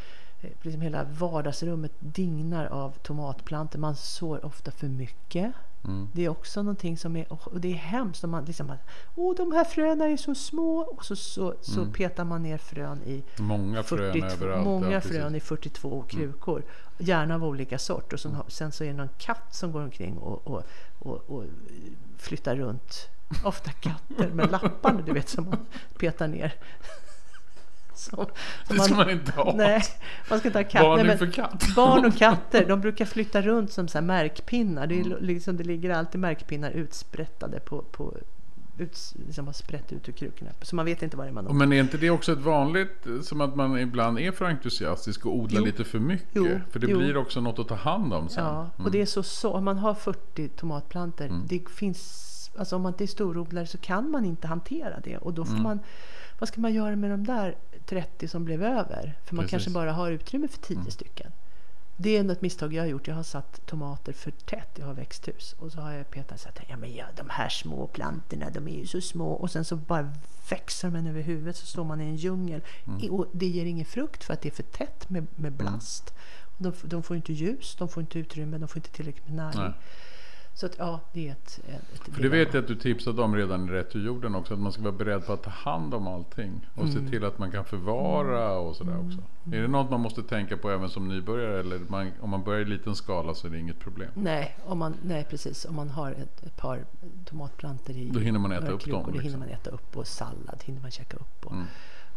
Liksom 0.63 0.81
hela 0.81 1.05
vardagsrummet 1.05 1.93
dignar 1.99 2.67
av 2.67 2.91
tomatplanter. 3.03 3.79
Man 3.79 3.97
sår 3.97 4.45
ofta 4.45 4.71
för 4.71 4.89
mycket. 4.89 5.53
Mm. 5.85 6.09
Det 6.13 6.25
är 6.25 6.29
också 6.29 6.63
någonting 6.63 6.97
som 6.99 7.17
är, 7.17 7.33
och 7.33 7.61
det 7.61 7.69
är 7.73 7.77
hemskt 7.77 8.25
om 8.25 8.31
man 8.31 8.45
liksom 8.45 8.73
åh 9.15 9.37
de 9.37 9.53
här 9.53 9.65
fröna 9.65 10.05
är 10.09 10.17
så 10.17 10.35
små 10.35 10.79
och 10.79 11.05
så, 11.05 11.17
så, 11.17 11.55
så 11.61 11.81
Mm. 11.81 11.93
petar 11.93 12.25
man 12.25 12.43
ner 12.43 12.59
frön 12.59 13.03
i 13.03 13.23
Många 13.39 13.83
frön 13.83 14.13
42, 14.13 14.27
överallt. 14.27 14.65
många 14.65 14.87
ja. 14.87 14.91
Mm. 14.91 15.01
frön 15.01 15.35
i 15.35 15.41
42 15.41 16.03
krukor. 16.09 16.63
Gärna 16.99 17.35
av 17.35 17.45
olika 17.45 17.79
sort. 17.79 18.13
Och 18.13 18.21
sen, 18.21 18.35
har- 18.35 18.45
sen 18.49 18.73
så 18.73 18.85
är 18.85 18.89
det 18.89 18.95
någon 18.95 19.09
katt 19.19 19.55
som 19.55 19.73
går 19.73 19.81
omkring 19.83 20.19
och, 20.19 20.47
och, 20.47 20.63
och, 20.99 21.31
och 21.31 21.45
flyttar 22.19 22.57
runt. 22.57 23.09
Ofta 23.45 23.71
katter 23.71 24.29
med 24.29 24.51
lapparna 24.51 25.01
du 25.03 25.13
vet 25.13 25.29
som 25.29 25.45
man 25.45 25.67
petar 25.99 26.29
ner. 26.29 26.55
Som, 28.11 28.27
Det 28.69 28.79
ska 28.81 28.95
man 28.95 29.11
inte 29.11 29.33
ha. 29.33 29.53
Nej, 29.57 29.83
man 30.31 30.39
ska 30.39 30.49
inte 30.49 30.59
ha 30.59 30.65
katt. 30.65 30.83
Barn 30.83 31.07
Nej, 31.07 31.17
men 31.21 31.31
katt. 31.33 31.65
barn 31.77 32.05
och 32.05 32.17
katter 32.19 32.67
de 32.69 32.81
brukar 32.81 33.05
flytta 33.05 33.43
runt 33.43 33.73
som 33.73 33.89
så 33.89 33.99
här 33.99 34.03
märkpinnar. 34.07 34.87
Det, 34.87 35.01
är 35.01 35.05
Mm. 35.07 35.19
liksom, 35.25 35.57
det 35.57 35.65
ligger 35.65 35.91
alltid 35.91 36.21
märkpinnar 36.21 36.71
utsprättade 36.71 37.61
på, 37.61 37.83
på 37.83 38.15
ut, 38.79 38.99
liksom 39.27 39.47
har 39.47 39.53
sprätt 39.53 39.93
ut 39.93 40.09
ur 40.09 40.13
krukorna. 40.13 40.51
Så 40.63 40.77
man 40.77 40.85
vet 40.85 41.03
inte 41.03 41.17
vad 41.17 41.27
det 41.27 41.31
är 41.31 41.33
man 41.33 41.59
Men 41.59 41.73
är 41.73 41.81
inte 41.81 41.97
det 41.97 42.11
också 42.11 42.33
ett 42.33 42.39
vanligt, 42.39 43.07
som 43.23 43.41
att 43.41 43.57
man 43.57 43.79
ibland 43.79 44.19
är 44.19 44.33
för 44.33 44.45
entusiastisk 44.45 45.27
och 45.27 45.37
odlar 45.37 45.61
Jo. 45.61 45.67
lite 45.67 45.85
för 45.85 45.99
mycket? 45.99 46.29
Jo. 46.33 46.49
För 46.71 46.79
det 46.81 46.87
Jo. 46.91 46.99
blir 46.99 47.17
också 47.17 47.41
något 47.41 47.59
att 47.59 47.69
ta 47.69 47.75
hand 47.75 48.13
om 48.15 48.29
sen. 48.29 48.45
Ja, 48.45 48.71
och 48.77 48.91
det 48.91 49.01
är 49.01 49.07
så, 49.07 49.23
så 49.23 49.53
om 49.53 49.65
man 49.65 49.79
har 49.79 49.95
40 49.95 50.49
tomatplanter, 50.49 51.25
Mm. 51.27 51.43
det 51.49 51.61
finns, 51.71 52.51
alltså 52.59 52.77
om 52.77 52.83
man 52.83 52.93
inte 52.93 53.05
är 53.05 53.07
storodlare 53.07 53.67
så 53.67 53.79
kan 53.79 54.11
man 54.11 54.25
inte 54.25 54.47
hantera 54.47 55.01
det. 55.01 55.17
Och 55.17 55.33
då 55.35 55.45
får 55.45 55.53
Mm. 55.53 55.63
man, 55.63 55.81
vad 56.43 56.49
ska 56.49 56.61
man 56.61 56.75
göra 56.75 56.97
med 56.97 57.11
de 57.11 57.25
där 57.27 57.57
30 57.87 58.29
som 58.29 58.45
blev 58.45 58.63
över? 58.63 59.19
För 59.25 59.35
man 59.35 59.43
Precis. 59.45 59.51
kanske 59.51 59.71
bara 59.71 59.93
har 59.93 60.11
utrymme 60.11 60.49
för 60.49 60.59
10 60.59 60.77
Mm. 60.77 60.91
stycken. 60.91 61.33
Det 61.97 62.17
är 62.17 62.31
ett 62.31 62.43
misstag 62.43 62.73
jag 62.75 62.83
har 62.83 62.89
gjort. 62.89 63.09
Jag 63.09 63.15
har 63.15 63.23
satt 63.23 63.67
tomater 63.67 64.13
för 64.13 64.31
tätt. 64.31 64.69
Jag 64.75 64.87
har 64.87 64.95
växthus. 64.95 65.53
Och 65.59 65.73
så 65.73 65.81
har 65.81 65.93
jag 65.93 66.11
petat 66.11 66.41
så 66.41 66.49
att 66.49 66.61
ja, 66.69 66.77
men 66.77 66.95
ja, 66.95 67.05
de 67.17 67.31
här 67.31 67.49
små 67.49 67.87
plantorna, 67.87 68.51
de 68.51 68.69
är 68.69 68.79
ju 68.79 68.87
så 68.87 69.01
små. 69.01 69.33
Och 69.33 69.51
sen 69.51 69.65
så 69.65 69.77
bara 69.77 70.13
växer 70.51 70.91
de 70.91 71.07
över 71.07 71.21
huvudet 71.23 71.57
så 71.57 71.67
står 71.67 71.85
man 71.85 72.01
i 72.01 72.05
en 72.05 72.17
djungel. 72.17 72.61
Mm. 72.87 73.11
Och 73.11 73.27
det 73.33 73.47
ger 73.47 73.65
ingen 73.67 73.87
frukt 73.87 74.25
för 74.25 74.35
att 74.35 74.41
det 74.43 74.49
är 74.49 74.55
för 74.55 74.63
tätt 74.63 75.11
med, 75.11 75.27
med 75.37 75.53
blast. 75.53 76.15
De, 76.59 76.73
de 76.85 77.03
får 77.03 77.17
inte 77.17 77.33
ljus, 77.33 77.77
de 77.79 77.89
får 77.89 78.01
inte 78.01 78.19
utrymme, 78.19 78.59
de 78.59 78.69
får 78.69 78.77
inte 78.79 78.91
tillräckligt 78.91 79.27
med 79.29 79.37
näring. 79.37 79.61
Nej. 79.61 79.73
Så 80.55 80.67
att, 80.67 80.75
ja, 80.79 81.01
det 81.13 81.29
är 81.29 81.33
ett, 81.33 81.61
ett 81.69 82.15
För 82.15 82.23
det 82.23 82.29
vet 82.29 82.55
jag 82.55 82.63
att 82.63 82.69
du 82.69 82.77
tipsade 82.77 83.23
om 83.23 83.37
redan 83.37 83.69
i 83.69 83.73
Rätt 83.73 83.97
ur 83.97 84.01
jorden 84.07 84.35
också. 84.35 84.55
Att 84.55 84.61
man 84.61 84.73
ska 84.73 84.83
vara 84.83 84.93
beredd 84.93 85.27
på 85.27 85.33
att 85.33 85.43
ta 85.43 85.51
hand 85.51 85.95
om 85.95 86.07
allting. 86.07 86.69
Och 86.75 86.83
Mm. 86.85 86.93
se 87.05 87.11
till 87.11 87.25
att 87.25 87.39
man 87.39 87.51
kan 87.53 87.65
förvara 87.65 88.53
och 88.59 88.77
sådär 88.77 88.97
också. 89.07 89.19
Är 89.57 89.63
det 89.63 89.69
något 89.69 89.91
man 89.91 90.01
måste 90.01 90.23
tänka 90.23 90.57
på 90.57 90.71
även 90.71 90.89
som 90.91 91.09
nybörjare? 91.09 91.61
Eller 91.61 91.79
man, 91.79 92.11
om 92.21 92.31
man 92.31 92.43
börjar 92.45 92.61
i 92.61 92.65
liten 92.65 92.95
skala 92.97 93.35
så 93.35 93.47
är 93.47 93.51
det 93.51 93.59
inget 93.59 93.79
problem. 93.81 94.11
Nej, 94.15 94.57
om 94.67 94.79
man, 94.79 94.95
nej, 95.03 95.27
precis. 95.31 95.65
Om 95.65 95.77
man 95.77 95.89
har 95.91 96.11
ett, 96.13 96.43
ett 96.43 96.57
par 96.57 96.85
tomatplantor 97.25 97.97
i 97.97 98.09
Då 98.09 98.21
hinner 98.21 98.39
man 98.39 98.53
äta 98.53 98.71
upp 98.71 98.85
dem, 98.85 99.03
Då 99.07 99.11
hinner 99.11 99.23
liksom. 99.23 99.41
man 99.41 99.49
äta 99.49 99.71
upp 99.71 99.97
och 99.97 100.07
sallad 100.07 100.61
hinner 100.65 100.81
man 100.81 100.91
käka 100.91 101.17
upp. 101.17 101.47
Och, 101.47 101.53
Mm. 101.53 101.67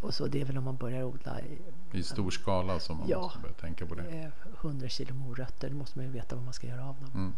Och 0.02 0.14
så 0.14 0.28
det 0.28 0.42
är 0.42 0.46
väl 0.46 0.58
om 0.58 0.64
man 0.64 0.76
börjar 0.78 1.04
odla 1.04 1.40
i, 1.42 1.58
I 1.98 2.04
stor 2.04 2.32
skala 2.32 2.80
som 2.80 2.98
man 2.98 3.08
Ja. 3.10 3.22
måste 3.22 3.40
börja 3.40 3.54
tänka 3.54 3.86
på 3.86 3.96
det. 3.96 4.02
eh, 4.04 4.30
100 4.62 4.90
kilo 4.90 5.14
morötter. 5.16 5.70
Då 5.70 5.76
måste 5.76 5.98
man 6.00 6.06
ju 6.06 6.12
veta 6.12 6.36
vad 6.36 6.44
man 6.46 6.54
ska 6.54 6.68
göra 6.68 6.86
av 6.90 6.96
dem. 7.00 7.12
Mm. 7.16 7.34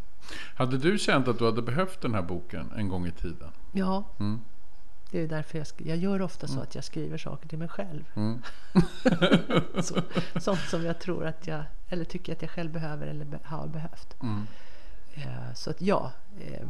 Hade 0.56 0.78
du 0.78 0.98
känt 0.98 1.28
att 1.28 1.39
du 1.39 1.46
hade 1.46 1.62
behövt 1.62 2.02
den 2.02 2.13
här 2.13 2.22
boken 2.22 2.72
en 2.78 2.89
gång 2.89 3.08
i 3.08 3.12
tiden? 3.12 3.50
Ja, 3.72 4.04
Mm. 4.20 4.41
det 5.12 5.20
är 5.24 5.28
därför 5.28 5.58
jag, 5.58 5.67
jag 5.78 5.98
gör 5.98 6.22
ofta 6.22 6.48
så 6.48 6.60
att 6.60 6.76
jag 6.76 6.84
skriver 6.84 7.17
saker 7.17 7.48
till 7.50 7.58
mig 7.60 7.67
själv. 7.67 8.04
Mm. 8.15 8.41
Så, 9.84 10.02
sånt 10.39 10.60
som 10.70 10.86
jag 10.86 11.00
tror 11.00 11.26
att 11.26 11.48
jag, 11.48 11.63
eller 11.89 12.06
tycker 12.06 12.34
att 12.34 12.41
jag 12.41 12.52
själv 12.52 12.72
behöver 12.72 13.08
eller 13.08 13.26
be, 13.26 13.39
har 13.43 13.67
behövt. 13.67 14.22
Mm. 14.22 14.43
Eh, 15.13 15.54
så 15.54 15.70
att 15.70 15.82
ja, 15.82 16.12
eh, 16.39 16.67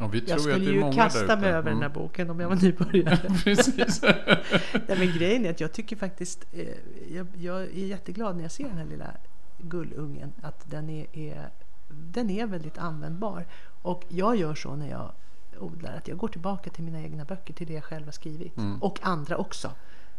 Ja, 0.00 0.10
jag 0.26 0.40
skulle 0.40 0.70
ju 0.70 0.92
kasta 0.92 1.36
mig 1.36 1.50
över 1.50 1.70
den 1.70 1.78
här 1.82 1.86
Mm. 1.86 1.92
boken 2.02 2.30
om 2.30 2.40
jag 2.40 2.48
var 2.48 2.56
nybörjare. 2.56 3.34
Precis. 3.44 4.02
Nej, 4.88 4.98
men 4.98 5.12
grejen 5.18 5.46
är 5.46 5.50
att 5.50 5.60
jag 5.60 5.72
tycker 5.72 5.96
faktiskt, 5.96 6.44
eh, 6.52 6.68
jag, 7.10 7.26
jag 7.38 7.60
är 7.62 7.86
jätteglad 7.86 8.36
när 8.36 8.42
jag 8.42 8.50
ser 8.52 8.64
den 8.64 8.78
här 8.78 8.84
lilla 8.84 9.10
gullungen, 9.58 10.32
att 10.42 10.70
den 10.70 10.90
är, 10.90 11.06
är, 11.12 11.48
den 11.88 12.30
är 12.30 12.46
väldigt 12.46 12.78
användbar. 12.78 13.46
Och 13.82 14.04
jag 14.08 14.36
gör 14.36 14.54
så 14.54 14.76
när 14.76 14.90
jag 14.90 15.12
odlar, 15.58 15.96
att 15.96 16.08
jag 16.08 16.18
går 16.18 16.28
tillbaka 16.28 16.70
till 16.70 16.84
mina 16.84 17.00
egna 17.02 17.24
böcker, 17.24 17.54
till 17.54 17.66
det 17.66 17.72
jag 17.74 17.84
själv 17.84 18.04
har 18.04 18.12
skrivit. 18.12 18.56
Mm. 18.56 18.82
Och 18.82 18.98
andra 19.02 19.36
också. 19.36 19.72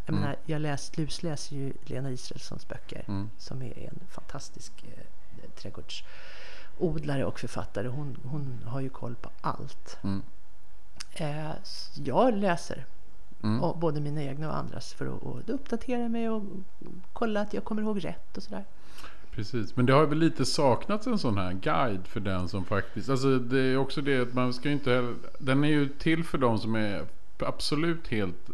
Jag 0.05 0.13
menar, 0.15 0.35
jag 0.45 0.61
läst, 0.61 0.97
lusläser 0.97 1.55
ju 1.55 1.73
Lena 1.85 2.11
Israelssons 2.11 2.67
böcker, 2.67 3.03
Mm. 3.07 3.29
som 3.37 3.61
är 3.61 3.77
en 3.89 3.99
fantastisk 4.07 4.71
eh, 4.83 5.03
trädgårdsodlare 6.81 7.25
och 7.25 7.39
författare. 7.39 7.87
Hon, 7.87 8.17
hon 8.23 8.63
har 8.65 8.81
ju 8.81 8.89
koll 8.89 9.15
på 9.15 9.29
allt. 9.41 9.97
Mm. 10.03 10.21
Eh, 11.13 11.51
jag 11.95 12.33
läser 12.33 12.85
Mm. 13.43 13.79
både 13.79 14.01
mina 14.01 14.23
egna 14.23 14.49
och 14.49 14.57
andras 14.57 14.93
för 14.93 15.05
att, 15.05 15.25
att 15.25 15.49
uppdatera 15.49 16.09
mig 16.09 16.29
och 16.29 16.43
kolla 17.13 17.41
att 17.41 17.53
jag 17.53 17.63
kommer 17.63 17.81
ihåg 17.81 18.05
rätt 18.05 18.37
och 18.37 18.43
sådär. 18.43 18.65
Precis, 19.31 19.75
men 19.75 19.85
det 19.85 19.93
har 19.93 20.05
väl 20.05 20.17
lite 20.17 20.45
saknats 20.45 21.07
en 21.07 21.17
sån 21.17 21.37
här 21.37 21.53
guide 21.53 22.07
för 22.07 22.19
den 22.19 22.47
som 22.47 22.65
faktiskt... 22.65 23.09
Alltså 23.09 23.39
det 23.39 23.59
är 23.59 23.77
också 23.77 24.01
det 24.01 24.21
att 24.21 24.33
man 24.33 24.53
ska 24.53 24.69
inte 24.69 24.91
heller... 24.91 25.15
Den 25.39 25.63
är 25.63 25.67
ju 25.67 25.89
till 25.89 26.23
för 26.23 26.37
de 26.37 26.59
som 26.59 26.75
är 26.75 27.05
absolut 27.39 28.07
helt, 28.07 28.49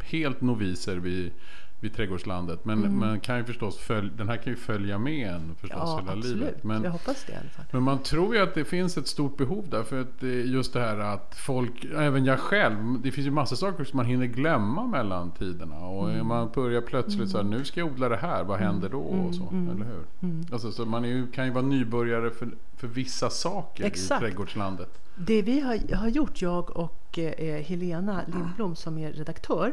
helt 0.00 0.40
noviser 0.40 0.96
vid, 0.96 1.32
vid 1.80 1.94
trädgårdslandet. 1.96 2.64
Men 2.64 2.98
man 2.98 3.20
kan 3.20 3.36
ju 3.38 3.44
förstås 3.44 3.78
följ, 3.78 4.10
den 4.16 4.28
här 4.28 4.36
kan 4.36 4.52
ju 4.52 4.56
följa 4.56 4.98
med 4.98 5.28
en 5.34 5.54
förstås 5.54 5.78
Ja, 5.84 5.98
hela 6.00 6.12
absolut. 6.12 6.36
livet. 6.38 6.64
Men, 6.64 6.82
Jag 6.82 6.90
hoppas 6.90 7.24
det 7.26 7.32
i 7.32 7.36
alla 7.36 7.48
fall. 7.48 7.64
men 7.72 7.82
man 7.82 7.98
tror 7.98 8.34
ju 8.34 8.42
att 8.42 8.54
det 8.54 8.64
finns 8.64 8.98
ett 8.98 9.06
stort 9.06 9.36
behov 9.36 9.64
där. 9.70 9.82
För 9.82 10.00
att 10.00 10.22
just 10.44 10.72
det 10.72 10.80
här 10.80 10.98
att 10.98 11.34
folk, 11.46 11.84
även 11.96 12.24
jag 12.24 12.38
själv, 12.38 13.00
det 13.02 13.10
finns 13.12 13.26
ju 13.26 13.30
massa 13.30 13.56
saker 13.56 13.84
som 13.84 13.96
man 13.96 14.06
hinner 14.06 14.26
glömma 14.26 14.86
mellan 14.86 15.30
tiderna. 15.30 15.78
Och 15.86 16.10
Mm. 16.10 16.26
man 16.26 16.50
börjar 16.54 16.80
plötsligt 16.80 17.30
så 17.30 17.36
här, 17.36 17.44
nu 17.44 17.64
ska 17.64 17.80
jag 17.80 17.92
odla 17.92 18.08
det 18.08 18.16
här, 18.16 18.44
vad 18.44 18.58
händer 18.58 18.88
då? 18.88 19.00
Och 19.00 19.34
så, 19.34 19.48
mm, 19.48 19.70
eller 19.76 19.84
hur? 19.86 20.04
mm. 20.22 20.46
Alltså, 20.52 20.72
så 20.72 20.84
man 20.84 21.04
är 21.04 21.08
ju, 21.08 21.26
kan 21.30 21.44
ju 21.44 21.50
vara 21.50 21.64
nybörjare 21.64 22.30
för, 22.30 22.48
för 22.76 22.86
vissa 22.88 23.30
saker 23.30 23.84
Exakt. 23.84 24.22
i 24.22 24.24
trädgårdslandet. 24.24 24.88
Det 25.16 25.42
vi 25.42 25.60
har, 25.60 25.94
har 25.96 26.08
gjort, 26.08 26.42
jag 26.42 26.76
och 26.76 27.18
eh, 27.18 27.62
Helena 27.64 28.20
Lindblom 28.26 28.76
som 28.76 28.98
är 28.98 29.12
redaktör, 29.12 29.72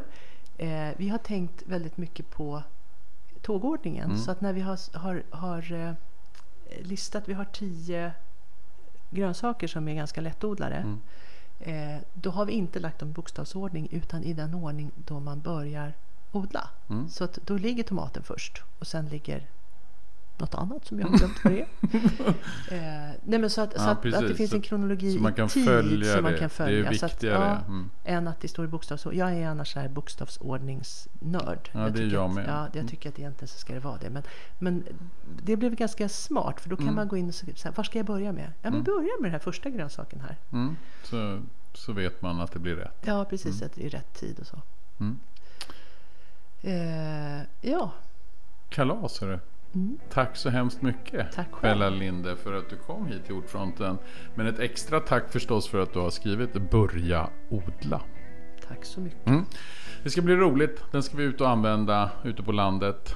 eh, 0.57 0.89
vi 0.97 1.09
har 1.09 1.17
tänkt 1.17 1.63
väldigt 1.65 1.97
mycket 1.97 2.29
på 2.29 2.63
tågordningen. 3.41 4.05
Mm. 4.05 4.17
Så 4.17 4.31
att 4.31 4.41
när 4.41 4.53
vi 4.53 4.61
har, 4.61 4.97
har, 4.97 5.23
har 5.29 5.71
eh, 5.71 5.93
listat, 6.81 7.23
vi 7.27 7.33
har 7.33 7.45
tio 7.45 8.13
grönsaker 9.09 9.67
som 9.67 9.87
är 9.87 9.93
ganska 9.93 10.21
lättodlade. 10.21 10.75
Mm. 10.75 11.01
Eh, 11.59 12.01
då 12.13 12.29
har 12.29 12.45
vi 12.45 12.53
inte 12.53 12.79
lagt 12.79 12.99
dem 12.99 13.09
i 13.09 13.13
bokstavsordning 13.13 13.87
utan 13.91 14.23
i 14.23 14.33
den 14.33 14.53
ordning 14.53 14.91
då 14.95 15.19
man 15.19 15.41
börjar 15.41 15.93
odla. 16.31 16.69
Mm. 16.89 17.09
Så 17.09 17.23
att 17.23 17.39
då 17.45 17.57
ligger 17.57 17.83
tomaten 17.83 18.23
först 18.23 18.63
och 18.79 18.87
sen 18.87 19.05
ligger 19.05 19.47
något 20.39 20.55
annat 20.55 20.85
som 20.85 20.99
jag 20.99 21.07
har 21.07 21.17
glömt 21.17 21.43
vad 21.43 21.53
det 21.53 21.59
är. 21.61 21.67
eh, 23.09 23.11
nej 23.23 23.39
men 23.39 23.49
så 23.49 23.61
att, 23.61 23.71
så 23.71 23.77
Ja, 23.79 23.89
att, 23.91 24.05
att 24.13 24.27
det 24.27 24.35
finns 24.35 24.53
en 24.53 24.61
Så- 24.61 24.67
kronologi 24.67 25.13
Så 25.15 25.21
man 25.21 25.31
i 25.33 25.35
kan 25.35 25.47
tid 25.47 25.65
följa 25.65 26.13
som 26.13 26.23
man 26.23 26.31
det. 26.31 26.37
kan 26.37 26.49
följa. 26.49 26.89
Det 26.89 26.95
är 26.95 26.99
Så 26.99 27.05
att, 27.05 27.11
viktigare. 27.13 27.59
ja, 27.67 27.73
mm. 27.73 27.89
än 28.03 28.27
att 28.27 28.41
det 28.41 28.47
står 28.47 28.65
i 28.65 28.67
bokstavsordning. 28.67 29.19
Jag 29.19 29.33
är 29.33 29.47
annars 29.47 29.73
så 29.73 29.79
här 29.79 29.87
bokstavsordningsnörd. 29.89 31.69
Ja, 31.71 31.89
det 31.89 32.03
är 32.03 32.07
jag 32.13 32.29
att, 32.29 32.35
med. 32.35 32.45
Ja, 32.49 32.65
jag 32.65 32.75
Mm. 32.75 32.87
tycker 32.87 33.09
att 33.09 33.19
egentligen 33.19 33.47
så 33.47 33.57
ska 33.59 33.73
det 33.73 33.79
vara 33.79 33.97
det. 33.97 34.09
Men, 34.09 34.23
men 34.59 34.83
det 35.43 35.55
blev 35.57 35.75
ganska 35.75 36.09
smart 36.09 36.61
för 36.61 36.69
då 36.69 36.75
kan 36.75 36.83
Mm. 36.85 36.95
man 36.95 37.07
gå 37.07 37.17
in 37.17 37.27
och 37.27 37.35
säga, 37.35 37.55
så 37.55 37.71
var 37.71 37.83
ska 37.83 37.99
jag 37.99 38.05
börja 38.05 38.31
med? 38.31 38.45
Ja, 38.47 38.51
men 38.61 38.73
Mm. 38.73 38.83
börja 38.83 39.09
med 39.19 39.23
den 39.23 39.31
här 39.31 39.39
första 39.39 39.69
grönsaken 39.69 40.19
här. 40.21 40.37
Mm. 40.51 40.75
Så, 41.03 41.41
så 41.73 41.93
vet 41.93 42.21
man 42.21 42.39
att 42.41 42.51
det 42.51 42.59
blir 42.59 42.75
rätt. 42.75 42.97
Ja, 43.05 43.25
precis. 43.25 43.61
Att 43.61 43.73
det 43.75 43.85
är 43.85 43.89
rätt 43.89 44.13
tid 44.13 44.39
och 44.39 44.47
så. 44.47 44.61
Mm. 44.99 45.19
Eh, 46.61 47.41
ja, 47.61 47.91
Kalas 48.69 49.21
hörru. 49.21 49.39
Mm. 49.75 49.99
Tack 50.09 50.35
så 50.35 50.49
hemskt 50.49 50.81
mycket 50.81 51.31
tack 51.31 51.61
Bella 51.61 51.89
Linde 51.89 52.35
för 52.35 52.53
att 52.53 52.69
du 52.69 52.77
kom 52.77 53.05
hit 53.05 53.25
till 53.25 53.35
Ordfronten. 53.35 53.97
Men 54.35 54.47
ett 54.47 54.59
extra 54.59 54.99
tack 54.99 55.31
förstås 55.31 55.67
för 55.67 55.79
att 55.79 55.93
du 55.93 55.99
har 55.99 56.09
skrivit 56.09 56.71
Börja 56.71 57.29
odla. 57.49 58.01
Tack 58.67 58.85
så 58.85 58.99
mycket. 58.99 59.27
Mm. 59.27 59.45
Det 60.03 60.09
ska 60.09 60.21
bli 60.21 60.35
roligt. 60.35 60.83
Den 60.91 61.03
ska 61.03 61.17
vi 61.17 61.23
ut 61.23 61.41
och 61.41 61.49
använda 61.49 62.11
ute 62.23 62.43
på 62.43 62.51
landet. 62.51 63.15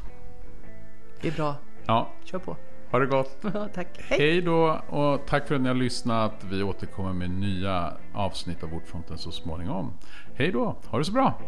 Det 1.22 1.28
är 1.28 1.32
bra. 1.32 1.56
Ja. 1.86 2.13
Kör 2.24 2.39
på. 2.39 2.58
Ha 2.91 3.00
det 3.00 3.06
gott. 3.06 3.41
tack. 3.74 3.88
Hej. 3.98 4.19
Hej 4.19 4.41
då 4.41 4.82
och 4.89 5.28
tack 5.28 5.48
för 5.48 5.56
att 5.56 5.62
ni 5.62 5.67
har 5.67 5.76
lyssnat. 5.76 6.45
Vi 6.52 6.63
återkommer 6.63 7.13
med 7.13 7.30
nya 7.30 7.93
avsnitt 8.13 8.63
av 8.63 8.74
Ordfronten 8.74 9.17
så 9.17 9.32
småningom. 9.32 9.93
Hej 10.36 10.52
då. 10.52 10.78
Ha 10.86 10.98
det 10.98 11.06
så 11.06 11.12
bra. 11.12 11.41